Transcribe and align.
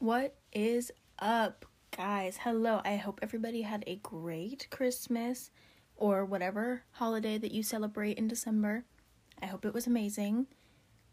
What 0.00 0.34
is 0.50 0.90
up, 1.18 1.66
guys? 1.94 2.38
Hello. 2.38 2.80
I 2.86 2.96
hope 2.96 3.18
everybody 3.20 3.60
had 3.60 3.84
a 3.86 3.96
great 3.96 4.66
Christmas 4.70 5.50
or 5.94 6.24
whatever 6.24 6.84
holiday 6.92 7.36
that 7.36 7.52
you 7.52 7.62
celebrate 7.62 8.16
in 8.16 8.26
December. 8.26 8.84
I 9.42 9.44
hope 9.44 9.66
it 9.66 9.74
was 9.74 9.86
amazing. 9.86 10.46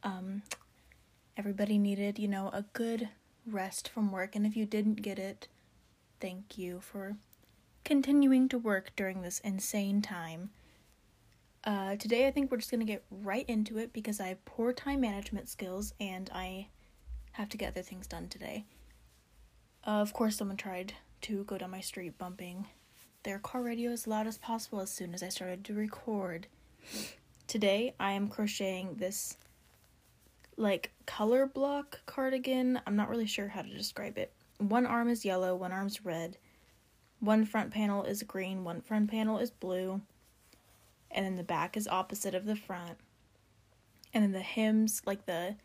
Um 0.04 0.44
everybody 1.36 1.78
needed, 1.78 2.18
you 2.18 2.30
know, 2.30 2.50
a 2.54 2.64
good 2.72 3.10
rest 3.46 3.90
from 3.90 4.10
work 4.10 4.38
and 4.38 4.46
if 4.46 4.56
you 4.56 4.66
didn't 4.66 5.02
get 5.02 5.20
it, 5.20 5.50
thank 6.22 6.58
you 6.58 6.80
for 6.80 7.18
continuing 7.84 8.48
to 8.48 8.58
work 8.58 8.94
during 8.96 9.22
this 9.22 9.42
insane 9.42 10.02
time. 10.02 10.52
Uh, 11.66 11.98
today, 11.98 12.26
I 12.26 12.32
think 12.32 12.50
we're 12.50 12.60
just 12.60 12.72
going 12.72 12.88
to 12.88 12.94
get 12.94 13.04
right 13.12 13.46
into 13.50 13.80
it 13.80 13.92
because 13.92 14.22
I 14.22 14.28
have 14.28 14.46
poor 14.46 14.72
time 14.72 15.02
management 15.02 15.50
skills 15.50 15.94
and 16.00 16.30
I 16.34 16.70
have 17.34 17.50
to 17.50 17.58
get 17.58 17.74
other 17.74 17.82
things 17.82 18.08
done 18.08 18.30
today. 18.30 18.64
Uh, 19.88 20.02
of 20.02 20.12
course, 20.12 20.36
someone 20.36 20.58
tried 20.58 20.94
to 21.22 21.46
go 21.46 21.58
down 21.58 21.72
my 21.72 21.80
street 21.80 22.18
bumping 22.18 22.68
their 23.24 23.40
car 23.40 23.64
radio 23.64 23.92
as 23.92 24.06
loud 24.06 24.28
as 24.28 24.38
possible 24.38 24.82
as 24.82 24.92
soon 24.92 25.14
as 25.14 25.24
I 25.24 25.30
started 25.30 25.64
to 25.64 25.74
record. 25.74 26.48
Today, 27.48 27.94
I 27.98 28.12
am 28.12 28.28
crocheting 28.28 28.96
this 28.96 29.38
like 30.58 30.92
color 31.06 31.46
block 31.46 32.02
cardigan. 32.06 32.82
I'm 32.86 32.98
not 32.98 33.10
really 33.10 33.26
sure 33.26 33.48
how 33.48 33.62
to 33.62 33.70
describe 33.70 34.18
it. 34.18 34.34
One 34.58 34.86
arm 34.86 35.08
is 35.08 35.24
yellow, 35.24 35.56
one 35.56 35.72
arm's 35.72 36.04
red. 36.04 36.38
One 37.22 37.46
front 37.46 37.72
panel 37.72 38.04
is 38.04 38.22
green, 38.24 38.66
one 38.66 38.82
front 38.82 39.10
panel 39.10 39.40
is 39.40 39.52
blue. 39.52 40.02
And 41.10 41.26
then 41.26 41.38
the 41.38 41.44
back 41.44 41.78
is 41.78 41.88
opposite 41.88 42.36
of 42.36 42.46
the 42.46 42.58
front. 42.58 42.98
And 44.14 44.24
then 44.24 44.34
the 44.34 44.42
hems, 44.42 45.02
like 45.06 45.26
the 45.26 45.56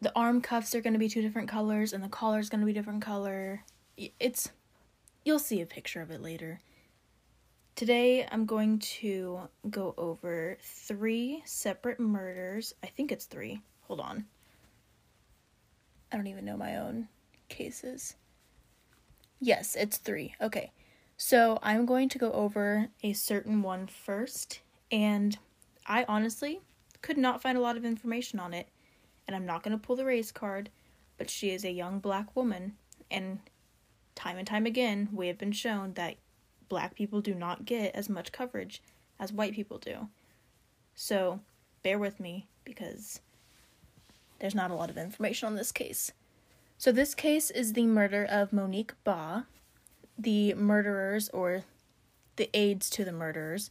the 0.00 0.12
arm 0.16 0.40
cuffs 0.40 0.74
are 0.74 0.80
going 0.80 0.94
to 0.94 0.98
be 0.98 1.08
two 1.08 1.22
different 1.22 1.48
colors 1.48 1.92
and 1.92 2.02
the 2.02 2.08
collar 2.08 2.38
is 2.38 2.48
going 2.48 2.60
to 2.60 2.66
be 2.66 2.72
different 2.72 3.02
color. 3.02 3.64
It's 4.18 4.50
you'll 5.24 5.38
see 5.38 5.60
a 5.60 5.66
picture 5.66 6.00
of 6.00 6.10
it 6.10 6.22
later. 6.22 6.60
Today 7.76 8.26
I'm 8.30 8.46
going 8.46 8.78
to 8.78 9.40
go 9.68 9.94
over 9.96 10.56
three 10.62 11.42
separate 11.44 12.00
murders. 12.00 12.74
I 12.82 12.86
think 12.86 13.12
it's 13.12 13.26
3. 13.26 13.60
Hold 13.82 14.00
on. 14.00 14.24
I 16.12 16.16
don't 16.16 16.26
even 16.26 16.44
know 16.44 16.56
my 16.56 16.76
own 16.76 17.08
cases. 17.48 18.16
Yes, 19.38 19.76
it's 19.76 19.98
3. 19.98 20.34
Okay. 20.40 20.72
So, 21.16 21.58
I'm 21.62 21.84
going 21.84 22.08
to 22.10 22.18
go 22.18 22.32
over 22.32 22.88
a 23.02 23.12
certain 23.12 23.62
one 23.62 23.86
first 23.86 24.60
and 24.90 25.36
I 25.86 26.06
honestly 26.08 26.60
could 27.02 27.18
not 27.18 27.42
find 27.42 27.58
a 27.58 27.60
lot 27.60 27.76
of 27.76 27.84
information 27.84 28.40
on 28.40 28.54
it 28.54 28.68
and 29.30 29.36
I'm 29.36 29.46
not 29.46 29.62
going 29.62 29.78
to 29.78 29.86
pull 29.86 29.94
the 29.94 30.04
race 30.04 30.32
card, 30.32 30.70
but 31.16 31.30
she 31.30 31.50
is 31.50 31.64
a 31.64 31.70
young 31.70 32.00
black 32.00 32.34
woman, 32.34 32.72
and 33.12 33.38
time 34.16 34.36
and 34.38 34.46
time 34.46 34.66
again, 34.66 35.08
we 35.12 35.28
have 35.28 35.38
been 35.38 35.52
shown 35.52 35.92
that 35.92 36.16
black 36.68 36.96
people 36.96 37.20
do 37.20 37.32
not 37.32 37.64
get 37.64 37.94
as 37.94 38.08
much 38.08 38.32
coverage 38.32 38.82
as 39.20 39.32
white 39.32 39.54
people 39.54 39.78
do. 39.78 40.08
So, 40.96 41.38
bear 41.84 41.96
with 41.96 42.18
me 42.18 42.48
because 42.64 43.20
there's 44.40 44.56
not 44.56 44.72
a 44.72 44.74
lot 44.74 44.90
of 44.90 44.98
information 44.98 45.46
on 45.46 45.54
this 45.54 45.70
case. 45.70 46.10
So, 46.76 46.90
this 46.90 47.14
case 47.14 47.52
is 47.52 47.74
the 47.74 47.86
murder 47.86 48.26
of 48.28 48.52
Monique 48.52 48.94
Baugh. 49.04 49.44
The 50.18 50.54
murderers, 50.54 51.28
or 51.28 51.62
the 52.34 52.50
aides 52.52 52.90
to 52.90 53.04
the 53.04 53.12
murderers, 53.12 53.70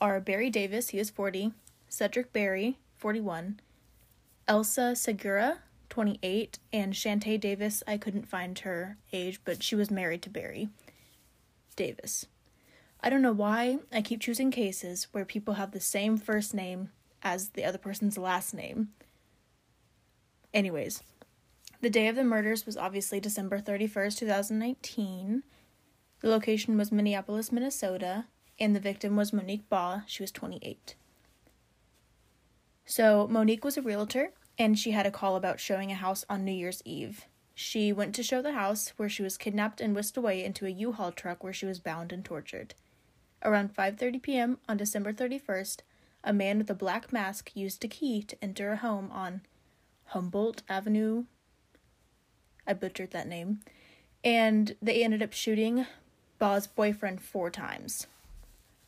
are 0.00 0.18
Barry 0.18 0.50
Davis, 0.50 0.88
he 0.88 0.98
is 0.98 1.10
40, 1.10 1.52
Cedric 1.88 2.32
Berry, 2.32 2.78
41, 2.96 3.60
Elsa 4.48 4.94
Segura, 4.94 5.58
28, 5.88 6.60
and 6.72 6.92
Shantae 6.92 7.40
Davis. 7.40 7.82
I 7.86 7.96
couldn't 7.96 8.28
find 8.28 8.56
her 8.60 8.96
age, 9.12 9.40
but 9.44 9.62
she 9.62 9.74
was 9.74 9.90
married 9.90 10.22
to 10.22 10.30
Barry 10.30 10.68
Davis. 11.74 12.26
I 13.00 13.10
don't 13.10 13.22
know 13.22 13.32
why 13.32 13.78
I 13.92 14.02
keep 14.02 14.20
choosing 14.20 14.50
cases 14.50 15.08
where 15.10 15.24
people 15.24 15.54
have 15.54 15.72
the 15.72 15.80
same 15.80 16.16
first 16.16 16.54
name 16.54 16.90
as 17.22 17.50
the 17.50 17.64
other 17.64 17.78
person's 17.78 18.16
last 18.16 18.54
name. 18.54 18.90
Anyways, 20.54 21.02
the 21.80 21.90
day 21.90 22.06
of 22.06 22.16
the 22.16 22.24
murders 22.24 22.64
was 22.64 22.76
obviously 22.76 23.20
December 23.20 23.60
31st, 23.60 24.18
2019. 24.18 25.42
The 26.20 26.28
location 26.28 26.76
was 26.78 26.92
Minneapolis, 26.92 27.50
Minnesota, 27.50 28.26
and 28.58 28.74
the 28.74 28.80
victim 28.80 29.16
was 29.16 29.32
Monique 29.32 29.68
Baugh. 29.68 30.02
She 30.06 30.22
was 30.22 30.30
28. 30.30 30.94
So, 32.88 33.26
Monique 33.26 33.64
was 33.64 33.76
a 33.76 33.82
realtor 33.82 34.30
and 34.56 34.78
she 34.78 34.92
had 34.92 35.06
a 35.06 35.10
call 35.10 35.34
about 35.34 35.58
showing 35.58 35.90
a 35.90 35.96
house 35.96 36.24
on 36.30 36.44
New 36.44 36.52
Year's 36.52 36.82
Eve. 36.84 37.26
She 37.52 37.92
went 37.92 38.14
to 38.14 38.22
show 38.22 38.40
the 38.40 38.52
house 38.52 38.92
where 38.96 39.08
she 39.08 39.24
was 39.24 39.36
kidnapped 39.36 39.80
and 39.80 39.94
whisked 39.94 40.16
away 40.16 40.44
into 40.44 40.66
a 40.66 40.70
U-Haul 40.70 41.10
truck 41.10 41.42
where 41.42 41.52
she 41.52 41.66
was 41.66 41.80
bound 41.80 42.12
and 42.12 42.24
tortured. 42.24 42.74
Around 43.42 43.74
5:30 43.74 44.22
p.m. 44.22 44.58
on 44.68 44.76
December 44.76 45.12
31st, 45.12 45.80
a 46.22 46.32
man 46.32 46.58
with 46.58 46.70
a 46.70 46.74
black 46.74 47.12
mask 47.12 47.50
used 47.54 47.84
a 47.84 47.88
key 47.88 48.22
to 48.22 48.36
enter 48.42 48.72
a 48.72 48.76
home 48.76 49.10
on 49.10 49.42
Humboldt 50.06 50.62
Avenue. 50.68 51.24
I 52.66 52.72
butchered 52.74 53.10
that 53.10 53.28
name. 53.28 53.60
And 54.22 54.76
they 54.80 55.02
ended 55.02 55.22
up 55.22 55.32
shooting 55.32 55.86
Baugh's 56.38 56.66
boyfriend 56.66 57.20
four 57.20 57.50
times. 57.50 58.06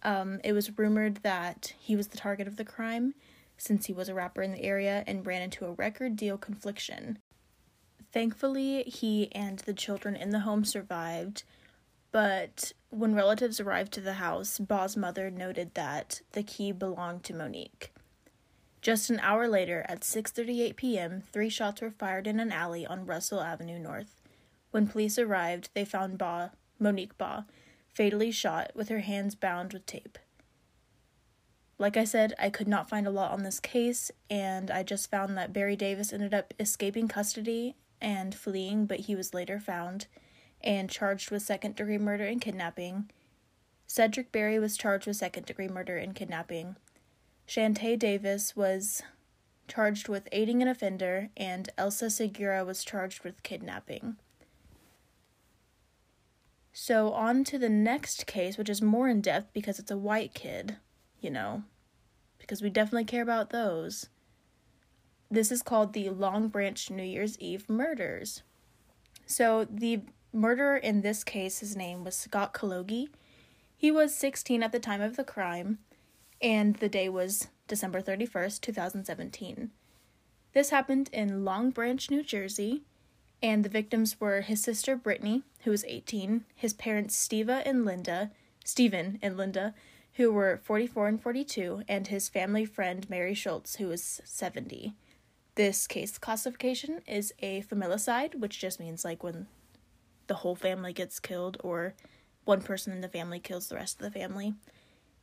Um, 0.03 0.41
it 0.45 0.53
was 0.53 0.79
rumored 0.79 1.17
that 1.23 1.75
he 1.79 1.97
was 1.97 2.09
the 2.09 2.17
target 2.17 2.47
of 2.47 2.57
the 2.57 2.65
crime 2.65 3.15
since 3.59 3.87
he 3.87 3.93
was 3.93 4.09
a 4.09 4.15
rapper 4.15 4.43
in 4.43 4.53
the 4.53 4.63
area 4.63 5.05
and 5.07 5.27
ran 5.27 5.43
into 5.43 5.67
a 5.67 5.73
record 5.73 6.17
deal 6.17 6.39
confliction. 6.39 7.19
Thankfully, 8.13 8.85
he 8.85 9.31
and 9.33 9.59
the 9.61 9.75
children 9.75 10.17
in 10.17 10.31
the 10.31 10.41
home 10.41 10.65
survived, 10.65 11.45
but 12.11 12.73
when 12.89 13.15
relatives 13.15 13.61
arrived 13.61 13.93
to 13.93 14.01
the 14.01 14.15
house, 14.15 14.59
Baugh's 14.59 14.97
mother 14.97 15.31
noted 15.31 15.75
that 15.75 16.23
the 16.33 16.43
key 16.43 16.73
belonged 16.73 17.25
to 17.25 17.35
Monique. 17.35 17.93
Just 18.81 19.11
an 19.11 19.21
hour 19.21 19.49
later, 19.49 19.85
at 19.89 20.01
6:38 20.01 20.77
p.m., 20.77 21.21
three 21.21 21.51
shots 21.51 21.83
were 21.83 21.91
fired 21.91 22.27
in 22.27 22.41
an 22.41 22.53
alley 22.53 22.87
on 22.87 23.07
Russell 23.07 23.41
Avenue 23.41 23.79
North. 23.79 24.23
When 24.71 24.87
police 24.87 25.19
arrived, 25.19 25.71
they 25.75 25.85
found 25.85 26.17
Baugh, 26.17 26.51
Monique 26.79 27.19
Baugh, 27.19 27.45
fatally 27.93 28.31
shot 28.31 28.71
with 28.75 28.89
her 28.89 29.01
hands 29.01 29.35
bound 29.35 29.73
with 29.73 29.85
tape. 29.85 30.19
Like 31.79 31.97
I 31.97 32.05
said, 32.05 32.35
I 32.41 32.51
could 32.51 32.67
not 32.67 32.89
find 32.89 33.07
a 33.07 33.11
lot 33.11 33.31
on 33.31 33.45
this 33.45 33.61
case, 33.61 34.11
and 34.29 34.69
I 34.69 34.83
just 34.83 35.11
found 35.11 35.37
that 35.37 35.53
Barry 35.53 35.77
Davis 35.77 36.13
ended 36.13 36.35
up 36.35 36.53
escaping 36.59 37.07
custody 37.07 37.77
and 38.01 38.35
fleeing, 38.35 38.87
but 38.87 39.01
he 39.01 39.15
was 39.15 39.33
later 39.33 39.61
found 39.61 40.07
and 40.61 40.91
charged 40.91 41.31
with 41.31 41.43
second 41.43 41.77
degree 41.77 41.99
murder 41.99 42.25
and 42.25 42.41
kidnapping. 42.41 43.11
Cedric 43.87 44.33
Berry 44.33 44.59
was 44.59 44.77
charged 44.77 45.07
with 45.07 45.17
second 45.17 45.47
degree 45.47 45.69
murder 45.69 45.97
and 45.97 46.17
kidnapping. 46.17 46.75
Shantae 47.47 47.97
Davis 47.97 48.57
was 48.57 49.03
charged 49.69 50.09
with 50.09 50.29
aiding 50.33 50.61
an 50.63 50.69
offender, 50.69 51.31
and 51.37 51.71
Elsa 51.79 52.11
Segura 52.11 52.65
was 52.65 52.83
charged 52.83 53.23
with 53.23 53.45
kidnapping. 53.45 54.17
So, 56.73 57.13
on 57.13 57.45
to 57.45 57.59
the 57.59 57.69
next 57.69 58.27
case, 58.27 58.59
which 58.59 58.69
is 58.69 58.83
more 58.83 59.09
in 59.09 59.21
depth 59.21 59.53
because 59.53 59.79
it's 59.79 59.91
a 59.91 59.97
white 59.97 60.35
kid 60.35 60.77
you 61.21 61.31
know, 61.31 61.63
because 62.39 62.63
we 62.63 62.71
definitely 62.71 63.05
care 63.05 63.23
about 63.23 63.51
those. 63.51 64.09
This 65.31 65.53
is 65.53 65.63
called 65.63 65.93
the 65.93 66.09
Long 66.11 66.49
Branch 66.49 66.91
New 66.91 67.03
Year's 67.03 67.39
Eve 67.39 67.69
murders. 67.69 68.43
So, 69.27 69.67
the 69.71 70.01
murderer 70.33 70.77
in 70.77 71.03
this 71.03 71.23
case, 71.23 71.61
his 71.61 71.77
name 71.77 72.05
was 72.05 72.17
Scott 72.17 72.55
Kologi. 72.55 73.09
He 73.77 73.91
was 73.91 74.15
16 74.15 74.63
at 74.63 74.73
the 74.73 74.79
time 74.79 75.03
of 75.03 75.17
the 75.17 75.25
crime, 75.25 75.79
and 76.41 76.77
the 76.77 76.89
day 76.89 77.09
was 77.09 77.49
December 77.67 78.01
31st, 78.01 78.61
2017. 78.61 79.71
This 80.55 80.71
happened 80.71 81.11
in 81.13 81.45
Long 81.45 81.71
Branch, 81.71 82.11
New 82.11 82.23
Jersey, 82.23 82.83
and 83.43 83.65
the 83.65 83.69
victims 83.69 84.21
were 84.21 84.41
his 84.41 84.63
sister 84.63 84.97
Brittany, 84.97 85.43
who 85.61 85.71
was 85.71 85.85
18, 85.85 86.45
his 86.55 86.73
parents 86.73 87.17
Steva 87.17 87.63
and 87.65 87.85
Linda, 87.85 88.31
Stephen 88.65 89.19
and 89.23 89.37
Linda, 89.37 89.75
who 90.19 90.33
were 90.33 90.61
44 90.65 91.07
and 91.07 91.23
42, 91.23 91.85
and 91.89 92.09
his 92.09 92.29
family 92.29 92.65
friend 92.65 93.09
Mary 93.09 93.35
Schultz, 93.35 93.77
who 93.77 93.87
was 93.87 94.21
70. 94.25 94.93
This 95.55 95.87
case 95.87 96.19
classification 96.19 97.03
is 97.07 97.33
a 97.39 97.63
familicide, 97.63 98.35
which 98.35 98.59
just 98.59 98.81
means 98.81 99.05
like 99.05 99.23
when 99.23 99.47
the 100.27 100.35
whole 100.35 100.57
family 100.57 100.93
gets 100.93 101.21
killed 101.21 101.57
or 101.63 101.95
one 102.45 102.63
person 102.63 102.93
in 102.93 103.01
the 103.01 103.09
family 103.09 103.39
kills 103.39 103.69
the 103.69 103.77
rest 103.77 104.01
of 104.01 104.13
the 104.13 104.19
family. 104.19 104.55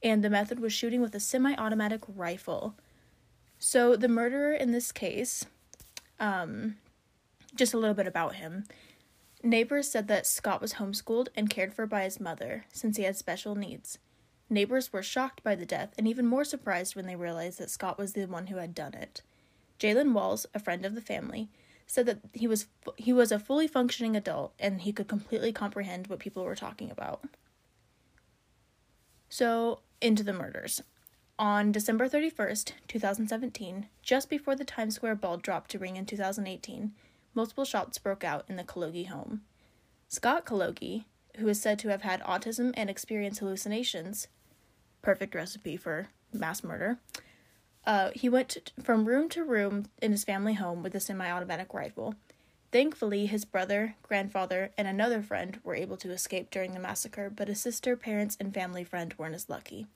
And 0.02 0.24
the 0.24 0.30
method 0.30 0.62
was 0.62 0.72
shooting 0.72 1.02
with 1.02 1.14
a 1.14 1.20
semi 1.20 1.54
automatic 1.56 2.02
rifle. 2.08 2.76
So 3.60 3.98
the 3.98 4.08
murderer 4.08 4.54
in 4.54 4.72
this 4.72 4.94
case, 4.94 5.46
um, 6.22 6.78
just 7.54 7.74
a 7.74 7.78
little 7.78 7.96
bit 7.96 8.08
about 8.08 8.36
him. 8.36 8.64
Neighbors 9.44 9.90
said 9.92 10.08
that 10.08 10.26
Scott 10.26 10.62
was 10.62 10.76
homeschooled 10.76 11.28
and 11.36 11.50
cared 11.50 11.74
for 11.74 11.86
by 11.86 12.04
his 12.04 12.22
mother 12.22 12.64
since 12.72 12.96
he 12.96 13.04
had 13.04 13.18
special 13.18 13.56
needs. 13.56 14.00
Neighbors 14.50 14.94
were 14.94 15.04
shocked 15.04 15.44
by 15.44 15.56
the 15.56 15.66
death 15.66 15.94
and 15.98 16.08
even 16.08 16.26
more 16.26 16.44
surprised 16.44 16.96
when 16.96 17.08
they 17.08 17.16
realized 17.16 17.60
that 17.60 17.70
Scott 17.70 17.98
was 17.98 18.14
the 18.14 18.26
one 18.26 18.48
who 18.48 18.58
had 18.58 18.76
done 18.76 18.94
it. 18.94 19.22
Jalen 19.80 20.14
Walls, 20.14 20.46
a 20.54 20.60
friend 20.60 20.86
of 20.86 20.96
the 20.96 21.02
family, 21.02 21.50
said 21.88 22.06
that 22.06 22.20
he 22.34 22.48
was 22.48 22.68
he 22.98 23.14
was 23.14 23.32
a 23.32 23.40
fully 23.40 23.68
functioning 23.68 24.16
adult 24.16 24.54
and 24.60 24.82
he 24.82 24.92
could 24.92 25.08
completely 25.08 25.52
comprehend 25.52 26.08
what 26.08 26.20
people 26.20 26.44
were 26.44 26.56
talking 26.56 26.90
about. 26.90 27.24
So, 29.30 29.80
into 30.02 30.24
the 30.24 30.34
murders. 30.34 30.82
On 31.38 31.72
December 31.72 32.08
31st, 32.08 32.72
2017, 32.88 33.88
just 34.02 34.30
before 34.30 34.56
the 34.56 34.64
Times 34.64 34.96
Square 34.96 35.16
ball 35.16 35.36
dropped 35.36 35.70
to 35.72 35.80
ring 35.80 35.98
in 35.98 36.06
2018, 36.06 36.94
multiple 37.34 37.66
shots 37.66 37.98
broke 37.98 38.24
out 38.24 38.46
in 38.48 38.56
the 38.56 38.64
Kologi 38.64 39.08
home. 39.08 39.42
Scott 40.08 40.46
Kologi, 40.46 41.04
who 41.38 41.48
is 41.48 41.62
said 41.62 41.80
to 41.80 41.90
have 41.90 42.02
had 42.02 42.22
autism 42.24 42.74
and 42.76 42.90
experienced 42.90 43.40
hallucinations, 43.40 44.28
perfect 45.02 45.36
recipe 45.36 45.78
for 45.78 46.10
mass 46.34 46.64
murder, 46.64 47.00
uh, 47.86 48.10
he 48.16 48.30
went 48.30 48.72
from 48.82 49.06
room 49.06 49.30
to 49.30 49.44
room 49.44 49.86
in 50.02 50.12
his 50.12 50.24
family 50.24 50.54
home 50.54 50.82
with 50.82 50.96
a 50.96 51.00
semi 51.00 51.30
automatic 51.30 51.74
rifle. 51.74 52.16
Thankfully, 52.72 53.28
his 53.28 53.46
brother, 53.46 53.96
grandfather, 54.04 54.72
and 54.78 54.88
another 54.88 55.22
friend 55.22 55.60
were 55.64 55.76
able 55.76 55.98
to 55.98 56.12
escape 56.12 56.50
during 56.50 56.74
the 56.74 56.80
massacre, 56.80 57.30
but 57.30 57.48
his 57.48 57.62
sister, 57.62 57.96
parents, 57.96 58.36
and 58.40 58.54
family 58.54 58.84
friend 58.84 59.14
weren't 59.18 59.36
as 59.36 59.50
lucky. 59.50 59.88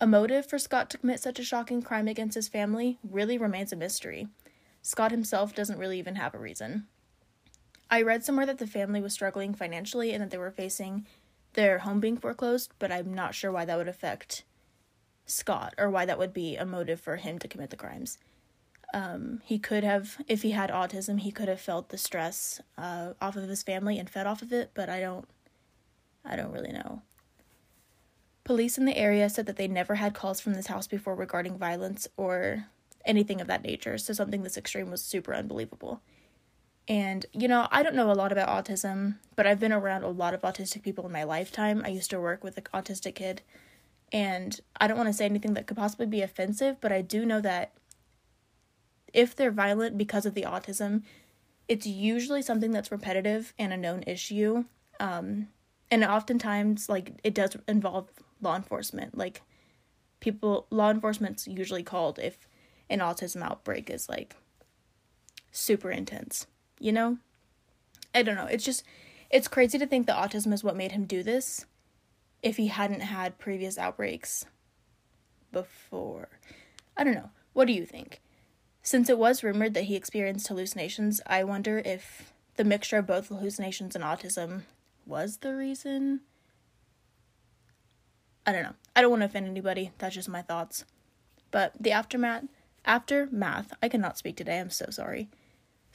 A 0.00 0.06
motive 0.06 0.46
for 0.46 0.58
Scott 0.58 0.90
to 0.90 0.98
commit 0.98 1.20
such 1.20 1.38
a 1.38 1.44
shocking 1.44 1.82
crime 1.82 2.08
against 2.08 2.34
his 2.34 2.48
family 2.48 2.98
really 3.08 3.36
remains 3.36 3.72
a 3.72 3.76
mystery. 3.76 4.28
Scott 4.82 5.10
himself 5.10 5.54
doesn't 5.54 5.78
really 5.78 5.98
even 5.98 6.14
have 6.14 6.34
a 6.34 6.38
reason. 6.38 6.86
I 7.90 8.02
read 8.02 8.24
somewhere 8.24 8.46
that 8.46 8.58
the 8.58 8.66
family 8.66 9.00
was 9.00 9.12
struggling 9.12 9.54
financially 9.54 10.12
and 10.12 10.22
that 10.22 10.30
they 10.30 10.38
were 10.38 10.50
facing 10.50 11.06
their 11.54 11.78
home 11.78 12.00
being 12.00 12.18
foreclosed, 12.18 12.72
but 12.78 12.92
I'm 12.92 13.14
not 13.14 13.34
sure 13.34 13.50
why 13.50 13.64
that 13.64 13.78
would 13.78 13.88
affect 13.88 14.44
Scott 15.26 15.74
or 15.78 15.88
why 15.90 16.04
that 16.04 16.18
would 16.18 16.32
be 16.32 16.56
a 16.56 16.66
motive 16.66 17.00
for 17.00 17.16
him 17.16 17.38
to 17.38 17.48
commit 17.48 17.70
the 17.70 17.76
crimes. 17.76 18.18
Um, 18.94 19.40
he 19.44 19.58
could 19.58 19.84
have, 19.84 20.16
if 20.28 20.42
he 20.42 20.52
had 20.52 20.70
autism, 20.70 21.20
he 21.20 21.30
could 21.30 21.48
have 21.48 21.60
felt 21.60 21.88
the 21.88 21.98
stress 21.98 22.60
uh, 22.76 23.12
off 23.20 23.36
of 23.36 23.48
his 23.48 23.62
family 23.62 23.98
and 23.98 24.08
fed 24.08 24.26
off 24.26 24.42
of 24.42 24.52
it, 24.52 24.70
but 24.74 24.88
I 24.88 25.00
don't, 25.00 25.28
I 26.24 26.36
don't 26.36 26.52
really 26.52 26.72
know. 26.72 27.02
Police 28.44 28.78
in 28.78 28.86
the 28.86 28.96
area 28.96 29.28
said 29.28 29.44
that 29.46 29.56
they 29.56 29.68
never 29.68 29.96
had 29.96 30.14
calls 30.14 30.40
from 30.40 30.54
this 30.54 30.68
house 30.68 30.86
before 30.86 31.14
regarding 31.14 31.58
violence 31.58 32.08
or 32.16 32.64
anything 33.04 33.42
of 33.42 33.46
that 33.46 33.62
nature, 33.62 33.98
so 33.98 34.14
something 34.14 34.42
this 34.42 34.56
extreme 34.56 34.90
was 34.90 35.02
super 35.02 35.34
unbelievable. 35.34 36.00
And, 36.88 37.26
you 37.32 37.48
know, 37.48 37.68
I 37.70 37.82
don't 37.82 37.94
know 37.94 38.10
a 38.10 38.14
lot 38.14 38.32
about 38.32 38.48
autism, 38.48 39.16
but 39.36 39.46
I've 39.46 39.60
been 39.60 39.72
around 39.72 40.04
a 40.04 40.08
lot 40.08 40.32
of 40.32 40.40
autistic 40.40 40.82
people 40.82 41.04
in 41.04 41.12
my 41.12 41.22
lifetime. 41.22 41.82
I 41.84 41.88
used 41.88 42.10
to 42.10 42.20
work 42.20 42.42
with 42.42 42.56
an 42.56 42.64
autistic 42.72 43.14
kid, 43.16 43.42
and 44.10 44.58
I 44.80 44.86
don't 44.86 44.96
want 44.96 45.10
to 45.10 45.12
say 45.12 45.26
anything 45.26 45.52
that 45.54 45.66
could 45.66 45.76
possibly 45.76 46.06
be 46.06 46.22
offensive, 46.22 46.80
but 46.80 46.90
I 46.90 47.02
do 47.02 47.26
know 47.26 47.42
that 47.42 47.72
if 49.12 49.36
they're 49.36 49.50
violent 49.50 49.98
because 49.98 50.24
of 50.24 50.32
the 50.32 50.42
autism, 50.42 51.02
it's 51.68 51.86
usually 51.86 52.40
something 52.40 52.70
that's 52.70 52.90
repetitive 52.90 53.52
and 53.58 53.72
a 53.72 53.76
known 53.76 54.02
issue. 54.06 54.64
Um, 54.98 55.48
and 55.90 56.02
oftentimes, 56.04 56.88
like, 56.88 57.20
it 57.22 57.34
does 57.34 57.54
involve 57.66 58.08
law 58.40 58.56
enforcement. 58.56 59.16
Like 59.16 59.42
people 60.20 60.66
law 60.70 60.90
enforcement's 60.90 61.46
usually 61.46 61.82
called 61.82 62.18
if 62.18 62.48
an 62.90 63.00
autism 63.00 63.42
outbreak 63.42 63.90
is 63.90 64.08
like 64.08 64.34
super 65.52 65.90
intense, 65.90 66.46
you 66.80 66.92
know? 66.92 67.18
I 68.14 68.22
don't 68.22 68.36
know. 68.36 68.46
It's 68.46 68.64
just 68.64 68.84
it's 69.30 69.48
crazy 69.48 69.78
to 69.78 69.86
think 69.86 70.06
that 70.06 70.16
autism 70.16 70.52
is 70.52 70.64
what 70.64 70.76
made 70.76 70.92
him 70.92 71.04
do 71.04 71.22
this 71.22 71.66
if 72.42 72.56
he 72.56 72.68
hadn't 72.68 73.00
had 73.00 73.38
previous 73.38 73.76
outbreaks 73.76 74.46
before. 75.52 76.28
I 76.96 77.04
don't 77.04 77.14
know. 77.14 77.30
What 77.52 77.66
do 77.66 77.72
you 77.72 77.84
think? 77.84 78.20
Since 78.82 79.10
it 79.10 79.18
was 79.18 79.42
rumored 79.42 79.74
that 79.74 79.84
he 79.84 79.96
experienced 79.96 80.48
hallucinations, 80.48 81.20
I 81.26 81.44
wonder 81.44 81.82
if 81.84 82.32
the 82.56 82.64
mixture 82.64 82.98
of 82.98 83.06
both 83.06 83.28
hallucinations 83.28 83.94
and 83.94 84.04
autism 84.04 84.62
was 85.04 85.38
the 85.38 85.54
reason 85.54 86.20
I 88.48 88.52
don't 88.52 88.62
know. 88.62 88.74
I 88.96 89.02
don't 89.02 89.10
want 89.10 89.20
to 89.20 89.26
offend 89.26 89.46
anybody. 89.46 89.92
That's 89.98 90.14
just 90.14 90.26
my 90.30 90.40
thoughts. 90.40 90.86
But 91.50 91.74
the 91.78 91.92
aftermath, 91.92 92.44
aftermath, 92.86 93.74
I 93.82 93.90
cannot 93.90 94.16
speak 94.16 94.38
today. 94.38 94.58
I'm 94.58 94.70
so 94.70 94.86
sorry. 94.88 95.28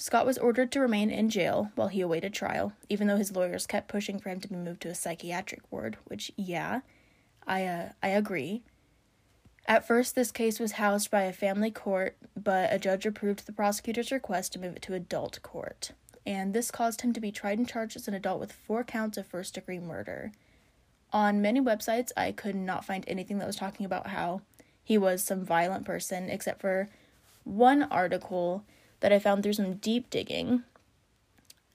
Scott 0.04 0.26
was 0.26 0.38
ordered 0.38 0.70
to 0.74 0.82
remain 0.82 1.10
in 1.10 1.30
jail 1.30 1.72
while 1.76 1.88
he 1.88 2.02
awaited 2.02 2.34
trial, 2.34 2.74
even 2.90 3.08
though 3.08 3.16
his 3.16 3.34
lawyers 3.34 3.66
kept 3.66 3.88
pushing 3.88 4.20
for 4.20 4.28
him 4.28 4.42
to 4.42 4.50
be 4.50 4.56
moved 4.58 4.82
to 4.82 4.90
a 4.90 4.96
psychiatric 4.96 5.62
ward, 5.72 5.96
which 6.04 6.30
yeah, 6.36 6.82
I 7.48 7.66
uh, 7.66 7.90
I 8.04 8.10
agree. 8.10 8.64
At 9.66 9.88
first, 9.88 10.14
this 10.14 10.30
case 10.30 10.60
was 10.60 10.74
housed 10.74 11.10
by 11.10 11.22
a 11.22 11.32
family 11.32 11.72
court, 11.72 12.18
but 12.36 12.74
a 12.74 12.80
judge 12.80 13.06
approved 13.06 13.46
the 13.46 13.54
prosecutor's 13.54 14.12
request 14.12 14.52
to 14.52 14.60
move 14.60 14.76
it 14.76 14.82
to 14.82 14.94
adult 14.94 15.42
court, 15.42 15.92
and 16.26 16.54
this 16.54 16.70
caused 16.70 17.00
him 17.00 17.14
to 17.14 17.22
be 17.22 17.32
tried 17.32 17.58
and 17.58 17.70
charged 17.70 17.96
as 17.96 18.10
an 18.10 18.14
adult 18.14 18.42
with 18.42 18.52
four 18.52 18.84
counts 18.84 19.18
of 19.18 19.26
first 19.26 19.54
degree 19.54 19.80
murder. 19.80 20.34
On 21.14 21.42
many 21.42 21.62
websites, 21.62 22.12
I 22.18 22.34
could 22.34 22.56
not 22.56 22.84
find 22.84 23.06
anything 23.08 23.38
that 23.38 23.48
was 23.48 23.56
talking 23.56 23.86
about 23.86 24.08
how 24.08 24.42
he 24.84 24.98
was 24.98 25.24
some 25.24 25.46
violent 25.46 25.86
person, 25.86 26.30
except 26.30 26.60
for 26.60 26.90
one 27.46 27.84
article 27.84 28.66
that 29.04 29.12
I 29.12 29.20
found 29.20 29.44
through 29.44 29.54
some 29.54 29.74
deep 29.74 30.10
digging. 30.10 30.64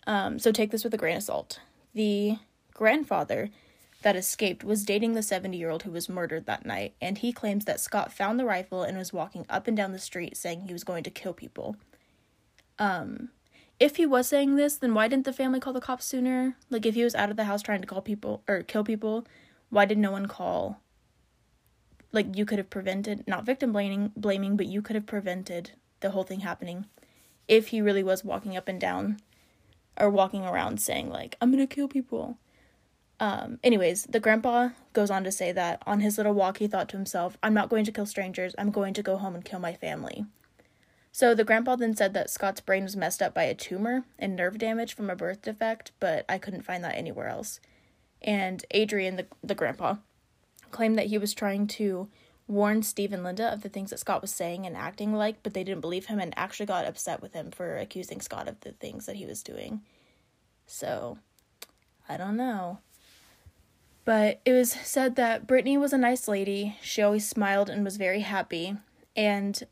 Um, 0.06 0.38
so 0.38 0.50
take 0.50 0.70
this 0.70 0.82
with 0.82 0.94
a 0.94 0.96
grain 0.96 1.18
of 1.18 1.22
salt. 1.22 1.60
The 1.92 2.38
grandfather 2.72 3.50
that 4.00 4.16
escaped 4.16 4.64
was 4.64 4.82
dating 4.82 5.12
the 5.12 5.22
70 5.22 5.54
year 5.54 5.68
old 5.68 5.82
who 5.82 5.90
was 5.90 6.08
murdered 6.08 6.46
that 6.46 6.64
night, 6.64 6.94
and 7.02 7.18
he 7.18 7.30
claims 7.30 7.66
that 7.66 7.80
Scott 7.80 8.14
found 8.14 8.40
the 8.40 8.46
rifle 8.46 8.82
and 8.82 8.96
was 8.96 9.12
walking 9.12 9.44
up 9.50 9.68
and 9.68 9.76
down 9.76 9.92
the 9.92 9.98
street 9.98 10.38
saying 10.38 10.62
he 10.62 10.72
was 10.72 10.84
going 10.84 11.04
to 11.04 11.10
kill 11.10 11.34
people. 11.34 11.76
Um, 12.78 13.28
if 13.78 13.96
he 13.96 14.06
was 14.06 14.26
saying 14.26 14.56
this, 14.56 14.76
then 14.76 14.94
why 14.94 15.06
didn't 15.06 15.26
the 15.26 15.32
family 15.34 15.60
call 15.60 15.74
the 15.74 15.82
cops 15.82 16.06
sooner? 16.06 16.56
Like, 16.70 16.86
if 16.86 16.94
he 16.94 17.04
was 17.04 17.14
out 17.14 17.28
of 17.28 17.36
the 17.36 17.44
house 17.44 17.60
trying 17.60 17.82
to 17.82 17.86
call 17.86 18.00
people 18.00 18.42
or 18.48 18.62
kill 18.62 18.84
people, 18.84 19.26
why 19.68 19.84
did 19.84 19.98
no 19.98 20.12
one 20.12 20.26
call? 20.26 20.80
Like, 22.10 22.34
you 22.38 22.46
could 22.46 22.56
have 22.56 22.70
prevented, 22.70 23.28
not 23.28 23.44
victim 23.44 23.70
blaming, 23.70 24.12
blaming, 24.16 24.56
but 24.56 24.64
you 24.64 24.80
could 24.80 24.96
have 24.96 25.04
prevented 25.04 25.72
the 26.00 26.12
whole 26.12 26.22
thing 26.22 26.40
happening 26.40 26.86
if 27.48 27.68
he 27.68 27.80
really 27.80 28.02
was 28.02 28.24
walking 28.24 28.56
up 28.56 28.68
and 28.68 28.80
down 28.80 29.18
or 29.98 30.10
walking 30.10 30.44
around 30.44 30.80
saying, 30.80 31.10
like, 31.10 31.36
I'm 31.40 31.50
gonna 31.50 31.66
kill 31.66 31.88
people. 31.88 32.38
Um, 33.20 33.58
anyways, 33.64 34.04
the 34.04 34.20
grandpa 34.20 34.68
goes 34.92 35.10
on 35.10 35.24
to 35.24 35.32
say 35.32 35.50
that 35.50 35.82
on 35.86 36.00
his 36.00 36.18
little 36.18 36.34
walk, 36.34 36.58
he 36.58 36.68
thought 36.68 36.88
to 36.90 36.96
himself, 36.96 37.36
I'm 37.42 37.54
not 37.54 37.68
going 37.68 37.84
to 37.84 37.92
kill 37.92 38.06
strangers, 38.06 38.54
I'm 38.56 38.70
going 38.70 38.94
to 38.94 39.02
go 39.02 39.16
home 39.16 39.34
and 39.34 39.44
kill 39.44 39.58
my 39.58 39.74
family. 39.74 40.24
So 41.10 41.34
the 41.34 41.42
grandpa 41.42 41.74
then 41.74 41.96
said 41.96 42.14
that 42.14 42.30
Scott's 42.30 42.60
brain 42.60 42.84
was 42.84 42.94
messed 42.94 43.20
up 43.20 43.34
by 43.34 43.42
a 43.42 43.54
tumor 43.54 44.04
and 44.20 44.36
nerve 44.36 44.58
damage 44.58 44.94
from 44.94 45.10
a 45.10 45.16
birth 45.16 45.42
defect, 45.42 45.90
but 45.98 46.24
I 46.28 46.38
couldn't 46.38 46.62
find 46.62 46.84
that 46.84 46.94
anywhere 46.94 47.28
else. 47.28 47.58
And 48.22 48.64
Adrian, 48.70 49.16
the, 49.16 49.26
the 49.42 49.56
grandpa, 49.56 49.96
claimed 50.70 50.96
that 50.98 51.06
he 51.06 51.18
was 51.18 51.34
trying 51.34 51.66
to 51.66 52.08
warn 52.48 52.82
Steve 52.82 53.12
and 53.12 53.22
Linda 53.22 53.52
of 53.52 53.62
the 53.62 53.68
things 53.68 53.90
that 53.90 54.00
Scott 54.00 54.22
was 54.22 54.32
saying 54.32 54.66
and 54.66 54.76
acting 54.76 55.12
like, 55.12 55.42
but 55.42 55.54
they 55.54 55.62
didn't 55.62 55.82
believe 55.82 56.06
him 56.06 56.18
and 56.18 56.32
actually 56.36 56.66
got 56.66 56.86
upset 56.86 57.22
with 57.22 57.34
him 57.34 57.50
for 57.50 57.76
accusing 57.76 58.20
Scott 58.20 58.48
of 58.48 58.58
the 58.60 58.72
things 58.72 59.06
that 59.06 59.16
he 59.16 59.26
was 59.26 59.42
doing. 59.42 59.82
So, 60.66 61.18
I 62.08 62.16
don't 62.16 62.36
know. 62.36 62.78
But 64.04 64.40
it 64.46 64.52
was 64.52 64.72
said 64.72 65.16
that 65.16 65.46
Brittany 65.46 65.76
was 65.76 65.92
a 65.92 65.98
nice 65.98 66.26
lady. 66.26 66.76
She 66.80 67.02
always 67.02 67.28
smiled 67.28 67.68
and 67.68 67.84
was 67.84 67.98
very 67.98 68.20
happy. 68.20 68.76
And 69.14 69.62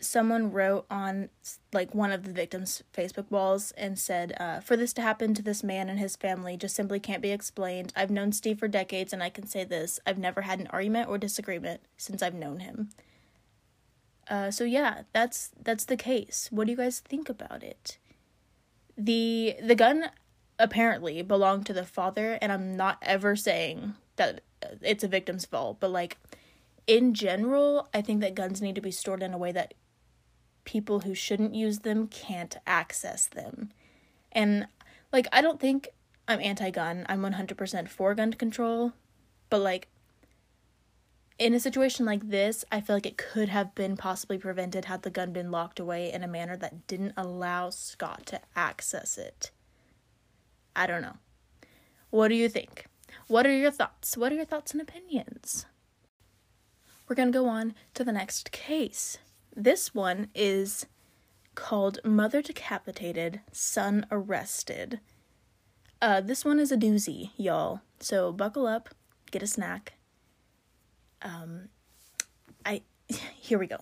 someone 0.00 0.52
wrote 0.52 0.86
on 0.90 1.28
like 1.72 1.94
one 1.94 2.12
of 2.12 2.24
the 2.24 2.32
victims' 2.32 2.82
Facebook 2.92 3.30
walls 3.30 3.72
and 3.72 3.98
said, 3.98 4.34
uh, 4.38 4.60
"For 4.60 4.76
this 4.76 4.92
to 4.94 5.02
happen 5.02 5.34
to 5.34 5.42
this 5.42 5.62
man 5.62 5.88
and 5.88 5.98
his 5.98 6.16
family 6.16 6.56
just 6.56 6.76
simply 6.76 7.00
can't 7.00 7.22
be 7.22 7.30
explained. 7.30 7.92
I've 7.96 8.10
known 8.10 8.32
Steve 8.32 8.58
for 8.58 8.68
decades, 8.68 9.12
and 9.12 9.22
I 9.22 9.30
can 9.30 9.46
say 9.46 9.64
this: 9.64 9.98
I've 10.06 10.18
never 10.18 10.42
had 10.42 10.60
an 10.60 10.68
argument 10.68 11.08
or 11.08 11.18
disagreement 11.18 11.80
since 11.96 12.22
I've 12.22 12.34
known 12.34 12.60
him." 12.60 12.90
Uh, 14.28 14.50
so 14.50 14.64
yeah, 14.64 15.02
that's 15.12 15.50
that's 15.62 15.84
the 15.84 15.96
case. 15.96 16.48
What 16.50 16.66
do 16.66 16.72
you 16.72 16.76
guys 16.76 17.00
think 17.00 17.28
about 17.28 17.62
it? 17.62 17.98
the 18.96 19.56
The 19.62 19.74
gun 19.74 20.10
apparently 20.58 21.22
belonged 21.22 21.66
to 21.66 21.72
the 21.72 21.84
father, 21.84 22.38
and 22.40 22.50
I'm 22.52 22.76
not 22.76 22.98
ever 23.02 23.36
saying 23.36 23.94
that 24.16 24.40
it's 24.82 25.04
a 25.04 25.08
victim's 25.08 25.44
fault, 25.44 25.78
but 25.80 25.90
like 25.90 26.18
in 26.86 27.14
general, 27.14 27.88
I 27.92 28.00
think 28.00 28.20
that 28.20 28.34
guns 28.34 28.62
need 28.62 28.74
to 28.76 28.80
be 28.80 28.90
stored 28.90 29.22
in 29.22 29.34
a 29.34 29.38
way 29.38 29.52
that 29.52 29.74
people 30.66 31.00
who 31.00 31.14
shouldn't 31.14 31.54
use 31.54 31.78
them 31.78 32.06
can't 32.08 32.58
access 32.66 33.26
them. 33.26 33.70
And 34.30 34.66
like 35.10 35.26
I 35.32 35.40
don't 35.40 35.58
think 35.58 35.88
I'm 36.28 36.40
anti-gun. 36.40 37.06
I'm 37.08 37.22
100% 37.22 37.88
for 37.88 38.14
gun 38.14 38.34
control, 38.34 38.92
but 39.48 39.60
like 39.62 39.88
in 41.38 41.54
a 41.54 41.60
situation 41.60 42.04
like 42.04 42.28
this, 42.28 42.64
I 42.70 42.80
feel 42.80 42.96
like 42.96 43.06
it 43.06 43.16
could 43.16 43.48
have 43.48 43.74
been 43.74 43.96
possibly 43.96 44.38
prevented 44.38 44.86
had 44.86 45.02
the 45.02 45.10
gun 45.10 45.32
been 45.32 45.50
locked 45.50 45.78
away 45.78 46.12
in 46.12 46.22
a 46.22 46.28
manner 46.28 46.56
that 46.56 46.86
didn't 46.86 47.14
allow 47.16 47.70
Scott 47.70 48.26
to 48.26 48.40
access 48.54 49.16
it. 49.16 49.50
I 50.74 50.86
don't 50.86 51.02
know. 51.02 51.16
What 52.10 52.28
do 52.28 52.34
you 52.34 52.48
think? 52.48 52.86
What 53.28 53.46
are 53.46 53.52
your 53.52 53.70
thoughts? 53.70 54.16
What 54.16 54.32
are 54.32 54.36
your 54.36 54.44
thoughts 54.44 54.72
and 54.72 54.80
opinions? 54.80 55.66
We're 57.06 57.16
going 57.16 57.30
to 57.30 57.38
go 57.38 57.48
on 57.48 57.74
to 57.94 58.02
the 58.02 58.12
next 58.12 58.50
case. 58.50 59.18
This 59.58 59.94
one 59.94 60.28
is 60.34 60.84
called 61.54 61.98
Mother 62.04 62.42
Decapitated, 62.42 63.40
Son 63.52 64.04
Arrested. 64.10 65.00
Uh, 66.02 66.20
this 66.20 66.44
one 66.44 66.60
is 66.60 66.70
a 66.70 66.76
doozy, 66.76 67.30
y'all. 67.38 67.80
So 67.98 68.32
buckle 68.32 68.66
up, 68.66 68.90
get 69.30 69.42
a 69.42 69.46
snack. 69.46 69.94
Um, 71.22 71.70
I 72.66 72.82
here 73.08 73.58
we 73.58 73.66
go. 73.66 73.78